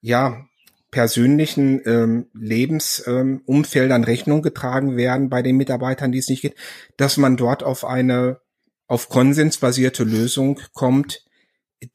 ja 0.00 0.44
persönlichen 0.90 1.80
ähm, 1.86 2.26
Lebensumfeldern 2.34 4.02
ähm, 4.02 4.04
Rechnung 4.04 4.42
getragen 4.42 4.96
werden 4.96 5.30
bei 5.30 5.40
den 5.40 5.56
Mitarbeitern, 5.56 6.12
die 6.12 6.18
es 6.18 6.28
nicht 6.28 6.42
geht, 6.42 6.56
dass 6.96 7.16
man 7.16 7.36
dort 7.36 7.62
auf 7.62 7.84
eine 7.84 8.40
auf 8.88 9.08
konsensbasierte 9.08 10.04
Lösung 10.04 10.60
kommt, 10.74 11.24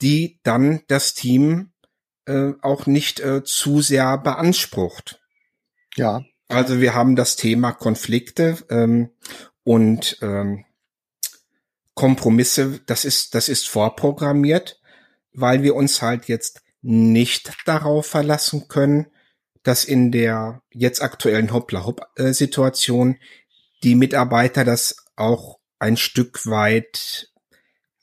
die 0.02 0.40
dann 0.44 0.82
das 0.88 1.14
Team 1.14 1.72
äh, 2.26 2.54
auch 2.62 2.86
nicht 2.86 3.20
äh, 3.20 3.44
zu 3.44 3.82
sehr 3.82 4.18
beansprucht. 4.18 5.20
Ja. 5.96 6.24
Also 6.48 6.80
wir 6.80 6.94
haben 6.94 7.16
das 7.16 7.36
Thema 7.36 7.72
Konflikte 7.72 8.58
ähm, 8.70 9.10
und 9.64 10.18
ähm, 10.22 10.66
Kompromisse, 11.94 12.80
das 12.86 13.06
ist, 13.06 13.34
das 13.34 13.50
ist 13.50 13.68
vorprogrammiert, 13.68 14.80
weil 15.34 15.64
wir 15.64 15.76
uns 15.76 16.02
halt 16.02 16.26
jetzt 16.26 16.62
nicht 16.82 17.52
darauf 17.66 18.06
verlassen 18.06 18.68
können, 18.68 19.08
dass 19.64 19.84
in 19.84 20.12
der 20.12 20.62
jetzt 20.72 21.02
aktuellen 21.02 21.52
Hoppla-Hopp-Situation 21.52 23.18
die 23.84 23.96
Mitarbeiter 23.96 24.64
das 24.64 25.06
auch 25.16 25.60
ein 25.80 25.98
Stück 25.98 26.46
weit 26.46 27.32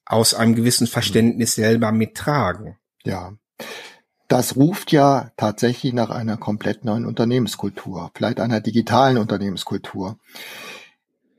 aus 0.06 0.34
einem 0.34 0.54
gewissen 0.54 0.86
Verständnis 0.86 1.54
selber 1.54 1.92
mittragen. 1.92 2.76
Ja. 3.04 3.32
Das 4.28 4.56
ruft 4.56 4.90
ja 4.92 5.32
tatsächlich 5.36 5.92
nach 5.92 6.10
einer 6.10 6.36
komplett 6.36 6.84
neuen 6.84 7.04
Unternehmenskultur, 7.04 8.10
vielleicht 8.14 8.40
einer 8.40 8.60
digitalen 8.60 9.18
Unternehmenskultur, 9.18 10.18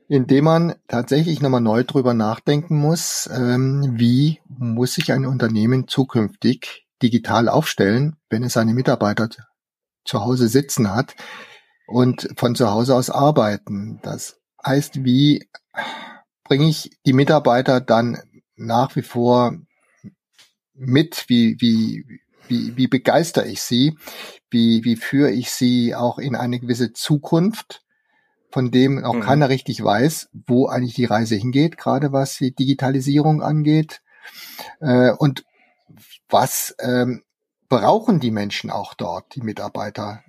indem 0.08 0.44
man 0.44 0.74
tatsächlich 0.86 1.40
nochmal 1.40 1.60
neu 1.60 1.82
drüber 1.82 2.14
nachdenken 2.14 2.78
muss, 2.78 3.28
ähm, 3.32 3.94
wie 3.96 4.40
muss 4.48 4.94
sich 4.94 5.12
ein 5.12 5.26
Unternehmen 5.26 5.88
zukünftig 5.88 6.86
digital 7.02 7.48
aufstellen, 7.48 8.16
wenn 8.30 8.44
es 8.44 8.52
seine 8.52 8.72
Mitarbeiter 8.72 9.28
zu 10.04 10.20
Hause 10.20 10.48
sitzen 10.48 10.94
hat 10.94 11.16
und 11.86 12.28
von 12.36 12.54
zu 12.54 12.70
Hause 12.70 12.94
aus 12.94 13.10
arbeiten. 13.10 13.98
Das 14.02 14.40
heißt, 14.64 15.04
wie 15.04 15.48
bringe 16.44 16.68
ich 16.68 16.96
die 17.04 17.12
Mitarbeiter 17.12 17.80
dann 17.80 18.18
nach 18.56 18.96
wie 18.96 19.02
vor 19.02 19.56
mit? 20.74 21.24
Wie, 21.28 21.56
wie, 21.60 22.20
wie, 22.48 22.76
wie 22.76 22.88
begeister 22.88 23.46
ich 23.46 23.62
sie? 23.62 23.96
Wie, 24.50 24.84
wie 24.84 24.96
führe 24.96 25.30
ich 25.30 25.50
sie 25.50 25.94
auch 25.94 26.18
in 26.18 26.34
eine 26.36 26.60
gewisse 26.60 26.92
Zukunft, 26.92 27.84
von 28.50 28.70
dem 28.70 29.04
auch 29.04 29.14
mhm. 29.14 29.20
keiner 29.20 29.48
richtig 29.48 29.82
weiß, 29.82 30.28
wo 30.46 30.66
eigentlich 30.66 30.94
die 30.94 31.04
Reise 31.04 31.36
hingeht, 31.36 31.76
gerade 31.76 32.12
was 32.12 32.38
die 32.38 32.54
Digitalisierung 32.54 33.42
angeht. 33.42 34.02
Äh, 34.80 35.12
und 35.12 35.44
was 36.28 36.74
ähm, 36.80 37.22
brauchen 37.68 38.20
die 38.20 38.30
Menschen 38.30 38.70
auch 38.70 38.94
dort, 38.94 39.34
die 39.34 39.40
Mitarbeiter, 39.40 40.22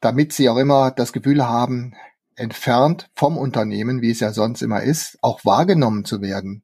damit 0.00 0.32
sie 0.32 0.48
auch 0.48 0.56
immer 0.56 0.90
das 0.90 1.12
Gefühl 1.12 1.46
haben, 1.46 1.94
entfernt 2.36 3.10
vom 3.14 3.36
Unternehmen, 3.36 4.02
wie 4.02 4.10
es 4.10 4.20
ja 4.20 4.32
sonst 4.32 4.62
immer 4.62 4.82
ist, 4.82 5.18
auch 5.22 5.44
wahrgenommen 5.44 6.04
zu 6.04 6.20
werden. 6.20 6.63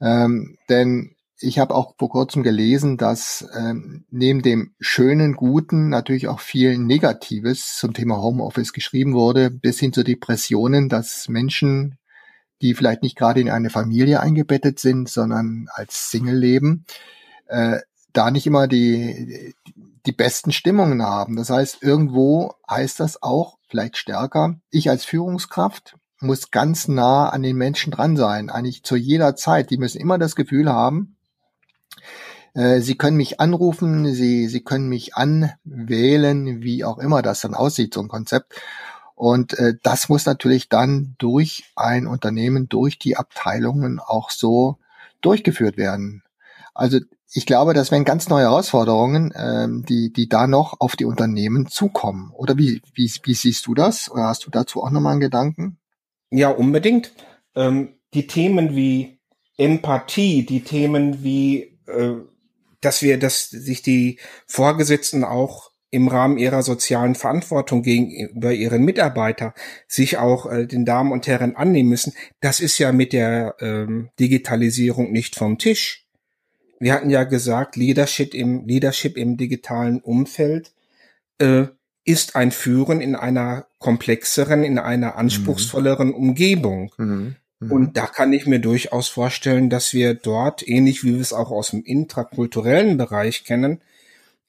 Ähm, 0.00 0.56
denn 0.68 1.14
ich 1.42 1.58
habe 1.58 1.74
auch 1.74 1.94
vor 1.98 2.10
kurzem 2.10 2.42
gelesen, 2.42 2.96
dass 2.96 3.48
ähm, 3.56 4.04
neben 4.10 4.42
dem 4.42 4.74
schönen, 4.78 5.34
guten 5.34 5.88
natürlich 5.88 6.28
auch 6.28 6.40
viel 6.40 6.76
Negatives 6.78 7.76
zum 7.76 7.94
Thema 7.94 8.20
Homeoffice 8.20 8.72
geschrieben 8.72 9.14
wurde, 9.14 9.50
bis 9.50 9.80
hin 9.80 9.92
zu 9.92 10.04
Depressionen, 10.04 10.88
dass 10.88 11.28
Menschen, 11.28 11.98
die 12.60 12.74
vielleicht 12.74 13.02
nicht 13.02 13.16
gerade 13.16 13.40
in 13.40 13.48
eine 13.48 13.70
Familie 13.70 14.20
eingebettet 14.20 14.78
sind, 14.78 15.08
sondern 15.08 15.66
als 15.72 16.10
Single 16.10 16.36
leben, 16.36 16.84
äh, 17.46 17.78
da 18.12 18.30
nicht 18.30 18.46
immer 18.46 18.68
die, 18.68 19.54
die 20.04 20.12
besten 20.12 20.52
Stimmungen 20.52 21.02
haben. 21.02 21.36
Das 21.36 21.48
heißt, 21.48 21.82
irgendwo 21.82 22.54
heißt 22.68 23.00
das 23.00 23.22
auch 23.22 23.58
vielleicht 23.68 23.96
stärker. 23.96 24.56
Ich 24.70 24.90
als 24.90 25.04
Führungskraft 25.04 25.96
muss 26.20 26.50
ganz 26.50 26.88
nah 26.88 27.28
an 27.28 27.42
den 27.42 27.56
Menschen 27.56 27.90
dran 27.90 28.16
sein, 28.16 28.50
eigentlich 28.50 28.82
zu 28.82 28.96
jeder 28.96 29.36
Zeit. 29.36 29.70
Die 29.70 29.78
müssen 29.78 30.00
immer 30.00 30.18
das 30.18 30.36
Gefühl 30.36 30.70
haben, 30.70 31.16
äh, 32.54 32.80
Sie 32.80 32.96
können 32.96 33.16
mich 33.16 33.40
anrufen, 33.40 34.12
Sie, 34.12 34.48
Sie 34.48 34.62
können 34.62 34.88
mich 34.88 35.14
anwählen, 35.14 36.62
wie 36.62 36.84
auch 36.84 36.98
immer 36.98 37.22
das 37.22 37.40
dann 37.40 37.54
aussieht, 37.54 37.94
so 37.94 38.00
ein 38.00 38.08
Konzept. 38.08 38.54
Und 39.14 39.58
äh, 39.58 39.74
das 39.82 40.08
muss 40.08 40.26
natürlich 40.26 40.68
dann 40.68 41.14
durch 41.18 41.72
ein 41.76 42.06
Unternehmen, 42.06 42.68
durch 42.68 42.98
die 42.98 43.16
Abteilungen 43.16 44.00
auch 44.00 44.30
so 44.30 44.78
durchgeführt 45.20 45.76
werden. 45.76 46.22
Also 46.74 47.00
ich 47.32 47.46
glaube, 47.46 47.74
das 47.74 47.90
wären 47.90 48.04
ganz 48.04 48.28
neue 48.28 48.44
Herausforderungen, 48.44 49.32
ähm, 49.36 49.84
die, 49.84 50.12
die 50.12 50.28
da 50.28 50.46
noch 50.46 50.80
auf 50.80 50.96
die 50.96 51.04
Unternehmen 51.04 51.66
zukommen. 51.66 52.32
Oder 52.32 52.56
wie, 52.56 52.82
wie, 52.94 53.12
wie 53.22 53.34
siehst 53.34 53.66
du 53.66 53.74
das? 53.74 54.10
Oder 54.10 54.24
hast 54.24 54.46
du 54.46 54.50
dazu 54.50 54.82
auch 54.82 54.90
nochmal 54.90 55.12
einen 55.12 55.20
Gedanken? 55.20 55.78
Ja, 56.30 56.50
unbedingt. 56.50 57.12
Ähm, 57.54 57.96
die 58.14 58.26
Themen 58.26 58.74
wie 58.76 59.20
Empathie, 59.56 60.46
die 60.46 60.62
Themen 60.62 61.22
wie, 61.22 61.78
äh, 61.86 62.14
dass 62.80 63.02
wir, 63.02 63.18
dass 63.18 63.50
sich 63.50 63.82
die 63.82 64.18
Vorgesetzten 64.46 65.24
auch 65.24 65.70
im 65.90 66.06
Rahmen 66.06 66.38
ihrer 66.38 66.62
sozialen 66.62 67.16
Verantwortung 67.16 67.82
gegenüber 67.82 68.52
ihren 68.52 68.84
Mitarbeiter 68.84 69.54
sich 69.88 70.18
auch 70.18 70.46
äh, 70.46 70.66
den 70.66 70.84
Damen 70.84 71.10
und 71.10 71.26
Herren 71.26 71.56
annehmen 71.56 71.88
müssen, 71.88 72.14
das 72.40 72.60
ist 72.60 72.78
ja 72.78 72.92
mit 72.92 73.12
der 73.12 73.56
ähm, 73.60 74.10
Digitalisierung 74.18 75.10
nicht 75.10 75.34
vom 75.34 75.58
Tisch 75.58 76.06
wir 76.80 76.94
hatten 76.94 77.10
ja 77.10 77.24
gesagt, 77.24 77.76
Leadership 77.76 78.34
im, 78.34 78.66
Leadership 78.66 79.16
im 79.16 79.36
digitalen 79.36 80.00
Umfeld 80.00 80.72
äh, 81.38 81.66
ist 82.04 82.36
ein 82.36 82.50
Führen 82.50 83.00
in 83.00 83.14
einer 83.14 83.66
komplexeren, 83.78 84.62
in 84.62 84.78
einer 84.78 85.16
anspruchsvolleren 85.16 86.08
mhm. 86.08 86.14
Umgebung. 86.14 86.92
Mhm. 86.98 87.36
Mhm. 87.60 87.72
Und 87.72 87.96
da 87.96 88.06
kann 88.06 88.32
ich 88.32 88.46
mir 88.46 88.58
durchaus 88.58 89.08
vorstellen, 89.08 89.70
dass 89.70 89.92
wir 89.92 90.14
dort, 90.14 90.66
ähnlich 90.66 91.04
wie 91.04 91.14
wir 91.14 91.20
es 91.20 91.32
auch 91.32 91.50
aus 91.50 91.70
dem 91.70 91.82
intrakulturellen 91.84 92.96
Bereich 92.96 93.44
kennen, 93.44 93.80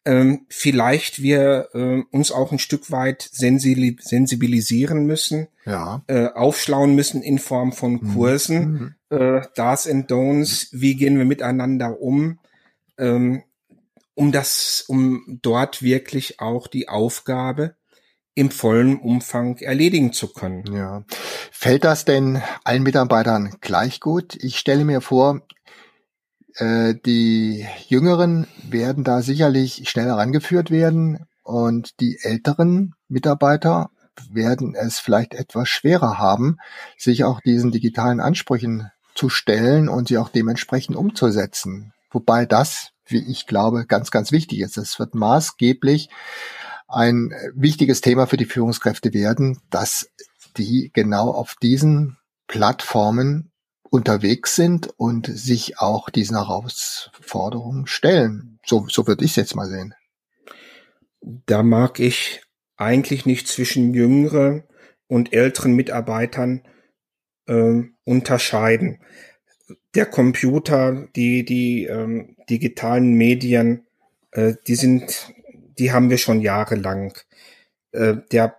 ähm, 0.03 0.47
vielleicht 0.49 1.21
wir 1.21 1.69
äh, 1.73 2.01
uns 2.11 2.31
auch 2.31 2.51
ein 2.51 2.57
Stück 2.57 2.89
weit 2.89 3.29
sensibilisieren 3.31 5.05
müssen, 5.05 5.47
ja. 5.65 6.01
äh, 6.07 6.25
aufschlauen 6.27 6.95
müssen 6.95 7.21
in 7.21 7.37
Form 7.37 7.71
von 7.71 7.93
mhm. 7.93 8.13
Kursen, 8.13 8.95
mhm. 9.09 9.15
äh, 9.15 9.41
Do's 9.55 9.87
and 9.87 10.09
Don'ts, 10.09 10.69
wie 10.71 10.95
gehen 10.95 11.19
wir 11.19 11.25
miteinander 11.25 12.01
um, 12.01 12.39
ähm, 12.97 13.43
um 14.15 14.31
das, 14.31 14.83
um 14.87 15.39
dort 15.41 15.81
wirklich 15.81 16.39
auch 16.39 16.67
die 16.67 16.89
Aufgabe 16.89 17.75
im 18.33 18.49
vollen 18.49 18.97
Umfang 18.99 19.57
erledigen 19.57 20.13
zu 20.13 20.31
können. 20.31 20.73
Ja. 20.73 21.03
Fällt 21.51 21.83
das 21.83 22.05
denn 22.05 22.41
allen 22.63 22.83
Mitarbeitern 22.83 23.55
gleich 23.61 23.99
gut? 23.99 24.35
Ich 24.41 24.57
stelle 24.57 24.85
mir 24.85 25.01
vor, 25.01 25.41
äh, 26.55 26.95
die 27.05 27.67
Jüngeren 27.87 28.47
werden 28.69 29.03
da 29.03 29.21
sicherlich 29.21 29.89
schneller 29.89 30.15
rangeführt 30.15 30.71
werden 30.71 31.25
und 31.43 31.99
die 31.99 32.19
älteren 32.21 32.93
Mitarbeiter 33.07 33.89
werden 34.29 34.75
es 34.75 34.99
vielleicht 34.99 35.33
etwas 35.33 35.69
schwerer 35.69 36.17
haben, 36.17 36.57
sich 36.97 37.23
auch 37.23 37.41
diesen 37.41 37.71
digitalen 37.71 38.19
Ansprüchen 38.19 38.91
zu 39.15 39.29
stellen 39.29 39.89
und 39.89 40.07
sie 40.07 40.17
auch 40.17 40.29
dementsprechend 40.29 40.95
umzusetzen. 40.95 41.93
Wobei 42.11 42.45
das, 42.45 42.91
wie 43.11 43.23
ich 43.29 43.47
glaube, 43.47 43.85
ganz, 43.85 44.11
ganz 44.11 44.31
wichtig 44.31 44.59
ist. 44.59 44.77
Es 44.77 44.99
wird 44.99 45.15
maßgeblich 45.15 46.09
ein 46.87 47.31
wichtiges 47.55 48.01
Thema 48.01 48.27
für 48.27 48.37
die 48.37 48.45
Führungskräfte 48.45 49.13
werden, 49.13 49.59
dass 49.69 50.09
die 50.57 50.91
genau 50.93 51.31
auf 51.31 51.55
diesen 51.61 52.17
Plattformen 52.47 53.51
unterwegs 53.89 54.55
sind 54.55 54.89
und 54.97 55.27
sich 55.27 55.79
auch 55.79 56.09
diesen 56.09 56.37
Herausforderungen 56.37 57.87
stellen. 57.87 58.59
So, 58.65 58.85
so 58.89 59.07
würde 59.07 59.23
ich 59.23 59.31
es 59.31 59.35
jetzt 59.37 59.55
mal 59.55 59.67
sehen. 59.67 59.93
Da 61.21 61.61
mag 61.61 61.99
ich 61.99 62.41
eigentlich 62.77 63.25
nicht 63.25 63.47
zwischen 63.47 63.93
jüngeren 63.93 64.63
und 65.07 65.33
älteren 65.33 65.73
Mitarbeitern 65.73 66.63
äh, 67.47 67.83
unterscheiden. 68.05 68.99
Der 69.95 70.05
Computer, 70.05 71.07
die, 71.15 71.45
die 71.45 71.85
ähm, 71.85 72.35
digitalen 72.49 73.13
Medien, 73.13 73.85
äh, 74.31 74.53
die 74.67 74.75
sind, 74.75 75.33
die 75.77 75.91
haben 75.91 76.09
wir 76.09 76.17
schon 76.17 76.41
jahrelang. 76.41 77.13
Äh, 77.91 78.17
der, 78.31 78.57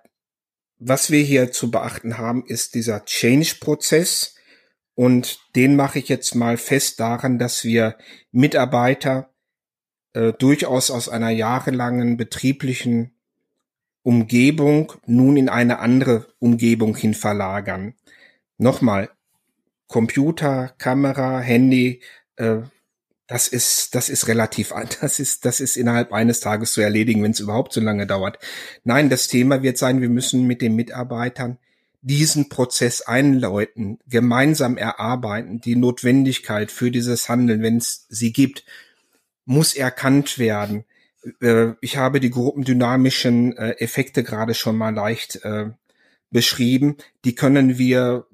was 0.79 1.11
wir 1.11 1.23
hier 1.23 1.53
zu 1.53 1.71
beachten 1.71 2.19
haben, 2.19 2.45
ist 2.47 2.75
dieser 2.75 3.05
Change-Prozess, 3.05 4.37
und 4.95 5.39
den 5.57 5.75
mache 5.77 5.99
ich 5.99 6.09
jetzt 6.09 6.35
mal 6.35 6.57
fest 6.57 7.01
daran, 7.01 7.39
dass 7.39 7.65
wir 7.65 7.97
Mitarbeiter 8.31 9.31
äh, 10.13 10.33
durchaus 10.33 10.91
aus 10.91 11.09
einer 11.09 11.31
jahrelangen 11.31 12.17
betrieblichen 12.17 13.15
Umgebung 14.03 14.93
nun 15.07 15.37
in 15.37 15.49
eine 15.49 15.79
andere 15.79 16.27
Umgebung 16.39 16.97
hin 16.97 17.15
verlagern. 17.15 17.95
Nochmal, 18.59 19.11
Computer, 19.93 20.75
Kamera, 20.79 21.39
Handy, 21.41 22.01
äh, 22.37 22.63
das 23.29 23.47
ist, 23.47 23.95
das 23.95 24.09
ist 24.09 24.27
relativ, 24.27 24.73
das 25.01 25.21
ist, 25.21 25.45
das 25.45 25.61
ist 25.61 25.77
innerhalb 25.77 26.13
eines 26.13 26.41
Tages 26.41 26.73
zu 26.73 26.81
erledigen, 26.81 27.23
wenn 27.23 27.31
es 27.31 27.41
überhaupt 27.41 27.73
so 27.73 27.81
lange 27.81 28.07
dauert. 28.07 28.39
Nein, 28.85 29.11
das 29.11 29.29
Thema 29.29 29.63
wird 29.63 29.79
sein, 29.79 30.01
wir 30.01 30.09
müssen 30.09 30.47
mit 30.47 30.61
den 30.63 30.75
Mitarbeitern 30.75 31.59
diesen 32.01 32.49
Prozess 32.49 33.03
einläuten, 33.03 34.01
gemeinsam 34.09 34.77
erarbeiten, 34.77 35.61
die 35.61 35.77
Notwendigkeit 35.77 36.73
für 36.73 36.91
dieses 36.91 37.29
Handeln, 37.29 37.63
wenn 37.63 37.77
es 37.77 38.07
sie 38.09 38.33
gibt, 38.33 38.65
muss 39.45 39.75
erkannt 39.75 40.39
werden. 40.39 40.85
Äh, 41.41 41.75
ich 41.81 41.99
habe 41.99 42.19
die 42.19 42.31
gruppendynamischen 42.31 43.57
äh, 43.57 43.73
Effekte 43.79 44.25
gerade 44.25 44.55
schon 44.55 44.77
mal 44.77 44.93
leicht 44.93 45.45
äh, 45.45 45.71
beschrieben. 46.31 46.97
Die 47.25 47.37
können 47.37 47.79
wir 47.79 48.27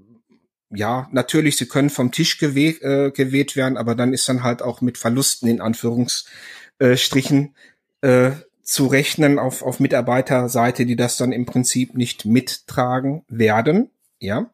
ja, 0.70 1.08
natürlich, 1.12 1.56
sie 1.56 1.66
können 1.66 1.90
vom 1.90 2.12
Tisch 2.12 2.38
geweht, 2.38 2.82
äh, 2.82 3.10
geweht 3.10 3.56
werden, 3.56 3.76
aber 3.76 3.94
dann 3.94 4.12
ist 4.12 4.28
dann 4.28 4.42
halt 4.42 4.62
auch 4.62 4.80
mit 4.80 4.98
Verlusten 4.98 5.48
in 5.48 5.60
Anführungsstrichen 5.60 7.54
äh, 8.02 8.30
zu 8.62 8.86
rechnen 8.86 9.38
auf, 9.38 9.62
auf 9.62 9.80
Mitarbeiterseite, 9.80 10.84
die 10.84 10.96
das 10.96 11.16
dann 11.16 11.32
im 11.32 11.46
Prinzip 11.46 11.94
nicht 11.94 12.26
mittragen 12.26 13.24
werden. 13.28 13.90
Ja. 14.18 14.50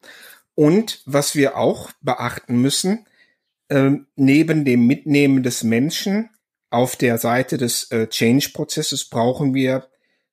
Und 0.55 1.01
was 1.05 1.35
wir 1.35 1.57
auch 1.57 1.91
beachten 2.01 2.61
müssen, 2.61 3.05
äh, 3.67 3.91
neben 4.15 4.63
dem 4.63 4.87
Mitnehmen 4.87 5.43
des 5.43 5.63
Menschen 5.63 6.29
auf 6.69 6.95
der 6.95 7.17
Seite 7.17 7.57
des 7.57 7.91
äh, 7.91 8.07
Change-Prozesses 8.07 9.05
brauchen 9.05 9.53
wir 9.53 9.87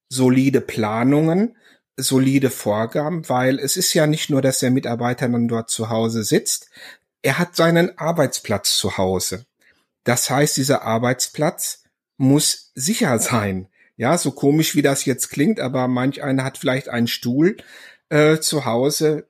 solide 0.09 0.61
Planungen, 0.61 1.57
solide 1.97 2.51
Vorgaben, 2.51 3.29
weil 3.29 3.59
es 3.59 3.77
ist 3.77 3.93
ja 3.95 4.07
nicht 4.07 4.31
nur, 4.31 4.43
dass 4.43 4.61
der 4.61 4.71
Mitarbeiter 4.71 5.29
dann 5.29 5.49
dort 5.49 5.71
zu 5.71 5.91
Hause 5.91 6.25
sitzt, 6.25 6.71
er 7.23 7.39
hat 7.39 7.55
seinen 7.55 7.99
Arbeitsplatz 7.99 8.77
zu 8.77 8.99
Hause. 8.99 9.47
Das 10.05 10.31
heißt, 10.31 10.57
dieser 10.57 10.83
Arbeitsplatz 10.83 11.85
muss 12.17 12.73
sicher 12.75 13.19
sein. 13.19 13.69
Ja, 13.97 14.19
so 14.19 14.33
komisch 14.33 14.75
wie 14.75 14.83
das 14.83 15.05
jetzt 15.05 15.29
klingt, 15.29 15.61
aber 15.61 15.87
manch 15.87 16.23
einer 16.23 16.45
hat 16.45 16.59
vielleicht 16.59 16.89
einen 16.89 17.07
Stuhl 17.07 17.57
äh, 18.09 18.39
zu 18.39 18.65
Hause, 18.65 19.29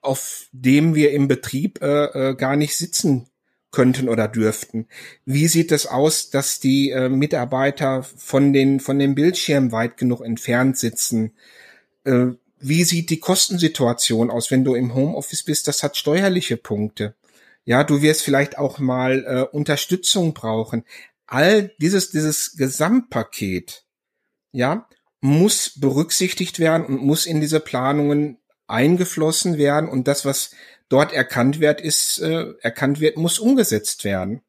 auf 0.00 0.48
dem 0.52 0.94
wir 0.94 1.12
im 1.12 1.28
Betrieb 1.28 1.80
äh, 1.82 2.30
äh, 2.30 2.34
gar 2.34 2.56
nicht 2.56 2.76
sitzen 2.76 3.28
könnten 3.70 4.08
oder 4.08 4.28
dürften. 4.28 4.86
Wie 5.24 5.48
sieht 5.48 5.72
es 5.72 5.86
aus, 5.86 6.30
dass 6.30 6.60
die 6.60 6.90
äh, 6.90 7.08
Mitarbeiter 7.08 8.02
von 8.02 8.52
den 8.52 8.78
von 8.78 8.98
dem 8.98 9.14
Bildschirm 9.14 9.72
weit 9.72 9.96
genug 9.96 10.20
entfernt 10.20 10.78
sitzen? 10.78 11.32
Äh, 12.04 12.32
wie 12.58 12.84
sieht 12.84 13.10
die 13.10 13.20
Kostensituation 13.20 14.30
aus, 14.30 14.50
wenn 14.50 14.64
du 14.64 14.74
im 14.74 14.94
Homeoffice 14.94 15.42
bist? 15.42 15.68
Das 15.68 15.82
hat 15.82 15.96
steuerliche 15.96 16.56
Punkte. 16.56 17.14
Ja, 17.64 17.84
du 17.84 18.02
wirst 18.02 18.22
vielleicht 18.22 18.58
auch 18.58 18.78
mal 18.78 19.24
äh, 19.26 19.56
Unterstützung 19.56 20.34
brauchen. 20.34 20.84
All 21.26 21.72
dieses 21.78 22.10
dieses 22.10 22.56
Gesamtpaket 22.56 23.84
ja, 24.52 24.86
muss 25.20 25.78
berücksichtigt 25.80 26.58
werden 26.58 26.86
und 26.86 27.02
muss 27.02 27.26
in 27.26 27.40
diese 27.40 27.60
Planungen 27.60 28.38
eingeflossen 28.66 29.58
werden 29.58 29.88
und 29.88 30.06
das, 30.06 30.24
was 30.24 30.52
dort 30.88 31.12
erkannt 31.12 31.60
wird, 31.60 31.80
ist 31.80 32.20
äh, 32.20 32.52
erkannt 32.60 33.00
wird, 33.00 33.16
muss 33.16 33.38
umgesetzt 33.38 34.04
werden. 34.04 34.42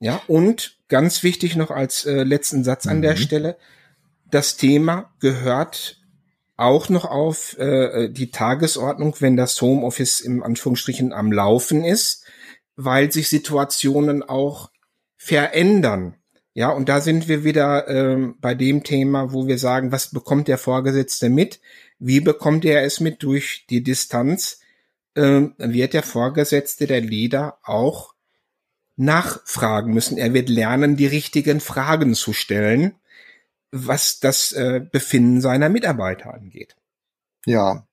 Ja, 0.00 0.20
und 0.26 0.78
ganz 0.88 1.22
wichtig 1.22 1.54
noch 1.56 1.70
als 1.70 2.04
äh, 2.04 2.22
letzten 2.22 2.64
Satz 2.64 2.86
an 2.86 2.98
mhm. 2.98 3.02
der 3.02 3.16
Stelle, 3.16 3.56
das 4.30 4.56
Thema 4.56 5.14
gehört 5.20 6.00
auch 6.58 6.88
noch 6.88 7.04
auf 7.04 7.56
äh, 7.58 8.10
die 8.10 8.30
Tagesordnung, 8.30 9.14
wenn 9.20 9.36
das 9.36 9.60
Homeoffice 9.62 10.20
im 10.20 10.42
Anführungsstrichen 10.42 11.12
am 11.12 11.32
Laufen 11.32 11.84
ist, 11.84 12.24
weil 12.76 13.10
sich 13.12 13.28
Situationen 13.28 14.22
auch 14.22 14.70
verändern. 15.16 16.16
Ja, 16.54 16.70
und 16.70 16.88
da 16.88 17.00
sind 17.00 17.28
wir 17.28 17.44
wieder 17.44 17.86
ähm, 17.88 18.34
bei 18.40 18.54
dem 18.54 18.82
Thema, 18.82 19.32
wo 19.32 19.46
wir 19.46 19.58
sagen, 19.58 19.92
was 19.92 20.10
bekommt 20.10 20.48
der 20.48 20.58
Vorgesetzte 20.58 21.28
mit? 21.28 21.60
Wie 22.00 22.20
bekommt 22.20 22.64
er 22.64 22.82
es 22.82 22.98
mit 22.98 23.22
durch 23.22 23.64
die 23.70 23.84
Distanz? 23.84 24.58
Ähm, 25.14 25.54
wird 25.58 25.94
der 25.94 26.02
Vorgesetzte, 26.02 26.88
der 26.88 27.00
Leader 27.00 27.58
auch 27.62 28.14
nachfragen 28.96 29.94
müssen. 29.94 30.18
Er 30.18 30.34
wird 30.34 30.48
lernen, 30.48 30.96
die 30.96 31.06
richtigen 31.06 31.60
Fragen 31.60 32.14
zu 32.14 32.32
stellen, 32.32 32.96
was 33.70 34.20
das 34.20 34.52
äh, 34.52 34.80
Befinden 34.80 35.40
seiner 35.40 35.68
Mitarbeiter 35.68 36.32
angeht. 36.32 36.76
Ja, 37.44 37.86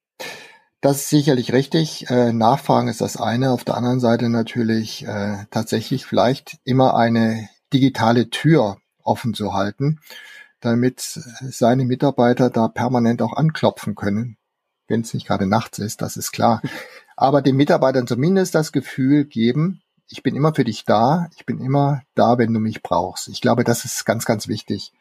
das 0.81 0.97
ist 0.97 1.09
sicherlich 1.09 1.53
richtig. 1.53 2.09
Äh, 2.09 2.31
Nachfragen 2.31 2.87
ist 2.87 3.01
das 3.01 3.17
eine. 3.17 3.51
Auf 3.51 3.63
der 3.63 3.75
anderen 3.75 3.99
Seite 3.99 4.29
natürlich 4.29 5.05
äh, 5.05 5.45
tatsächlich 5.49 6.05
vielleicht 6.05 6.57
immer 6.63 6.95
eine 6.95 7.49
digitale 7.73 8.29
Tür 8.29 8.77
offen 9.01 9.33
zu 9.33 9.53
halten, 9.53 9.99
damit 10.59 11.01
seine 11.01 11.85
Mitarbeiter 11.85 12.49
da 12.49 12.67
permanent 12.67 13.21
auch 13.21 13.33
anklopfen 13.33 13.95
können, 13.95 14.37
wenn 14.87 15.01
es 15.01 15.13
nicht 15.13 15.27
gerade 15.27 15.47
nachts 15.47 15.79
ist, 15.79 16.01
das 16.01 16.17
ist 16.17 16.31
klar. 16.31 16.61
Aber 17.15 17.41
den 17.41 17.55
Mitarbeitern 17.55 18.07
zumindest 18.07 18.55
das 18.55 18.71
Gefühl 18.71 19.25
geben, 19.25 19.81
ich 20.07 20.21
bin 20.21 20.35
immer 20.35 20.53
für 20.53 20.63
dich 20.63 20.85
da, 20.85 21.29
ich 21.35 21.45
bin 21.45 21.59
immer 21.59 22.03
da, 22.13 22.37
wenn 22.37 22.53
du 22.53 22.59
mich 22.59 22.83
brauchst. 22.83 23.27
Ich 23.27 23.41
glaube, 23.41 23.63
das 23.63 23.85
ist 23.85 24.05
ganz, 24.05 24.25
ganz 24.25 24.47
wichtig, 24.47 24.93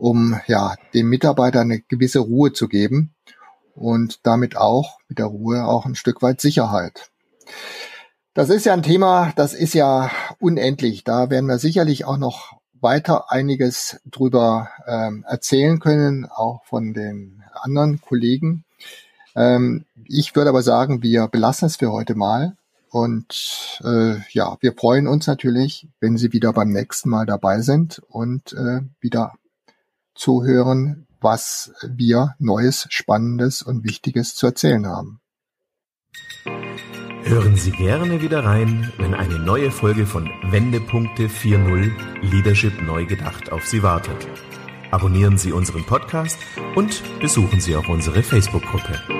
um 0.00 0.40
ja 0.46 0.76
dem 0.94 1.08
Mitarbeiter 1.08 1.60
eine 1.60 1.80
gewisse 1.80 2.20
Ruhe 2.20 2.52
zu 2.52 2.68
geben 2.68 3.14
und 3.74 4.20
damit 4.26 4.56
auch 4.56 4.98
mit 5.08 5.18
der 5.18 5.26
Ruhe 5.26 5.64
auch 5.66 5.84
ein 5.84 5.94
Stück 5.94 6.22
weit 6.22 6.40
Sicherheit. 6.40 7.10
Das 8.32 8.48
ist 8.48 8.64
ja 8.64 8.72
ein 8.72 8.82
Thema, 8.82 9.32
das 9.36 9.52
ist 9.52 9.74
ja 9.74 10.10
unendlich. 10.38 11.04
Da 11.04 11.28
werden 11.28 11.46
wir 11.46 11.58
sicherlich 11.58 12.06
auch 12.06 12.16
noch 12.16 12.60
weiter 12.80 13.30
einiges 13.30 14.00
drüber 14.06 14.70
ähm, 14.86 15.24
erzählen 15.28 15.80
können, 15.80 16.24
auch 16.24 16.64
von 16.64 16.94
den 16.94 17.42
anderen 17.52 18.00
Kollegen. 18.00 18.64
Ähm, 19.36 19.84
ich 20.06 20.34
würde 20.34 20.48
aber 20.48 20.62
sagen, 20.62 21.02
wir 21.02 21.28
belassen 21.28 21.66
es 21.66 21.76
für 21.76 21.92
heute 21.92 22.14
mal. 22.14 22.56
Und 22.88 23.80
äh, 23.84 24.16
ja, 24.30 24.56
wir 24.60 24.72
freuen 24.72 25.06
uns 25.06 25.26
natürlich, 25.26 25.86
wenn 26.00 26.16
Sie 26.16 26.32
wieder 26.32 26.52
beim 26.52 26.70
nächsten 26.70 27.10
Mal 27.10 27.26
dabei 27.26 27.60
sind 27.60 28.02
und 28.08 28.52
äh, 28.54 28.80
wieder 29.00 29.34
zuhören, 30.14 31.06
was 31.20 31.72
wir 31.86 32.34
Neues, 32.38 32.86
Spannendes 32.90 33.62
und 33.62 33.84
Wichtiges 33.84 34.34
zu 34.34 34.46
erzählen 34.46 34.86
haben. 34.86 35.20
Hören 37.22 37.56
Sie 37.56 37.70
gerne 37.70 38.22
wieder 38.22 38.44
rein, 38.44 38.92
wenn 38.98 39.14
eine 39.14 39.38
neue 39.38 39.70
Folge 39.70 40.06
von 40.06 40.28
Wendepunkte 40.50 41.28
4.0 41.28 41.92
Leadership 42.22 42.80
neu 42.82 43.06
gedacht 43.06 43.52
auf 43.52 43.66
Sie 43.66 43.82
wartet. 43.82 44.26
Abonnieren 44.90 45.38
Sie 45.38 45.52
unseren 45.52 45.84
Podcast 45.84 46.38
und 46.74 47.02
besuchen 47.20 47.60
Sie 47.60 47.76
auch 47.76 47.88
unsere 47.88 48.22
Facebook-Gruppe. 48.22 49.19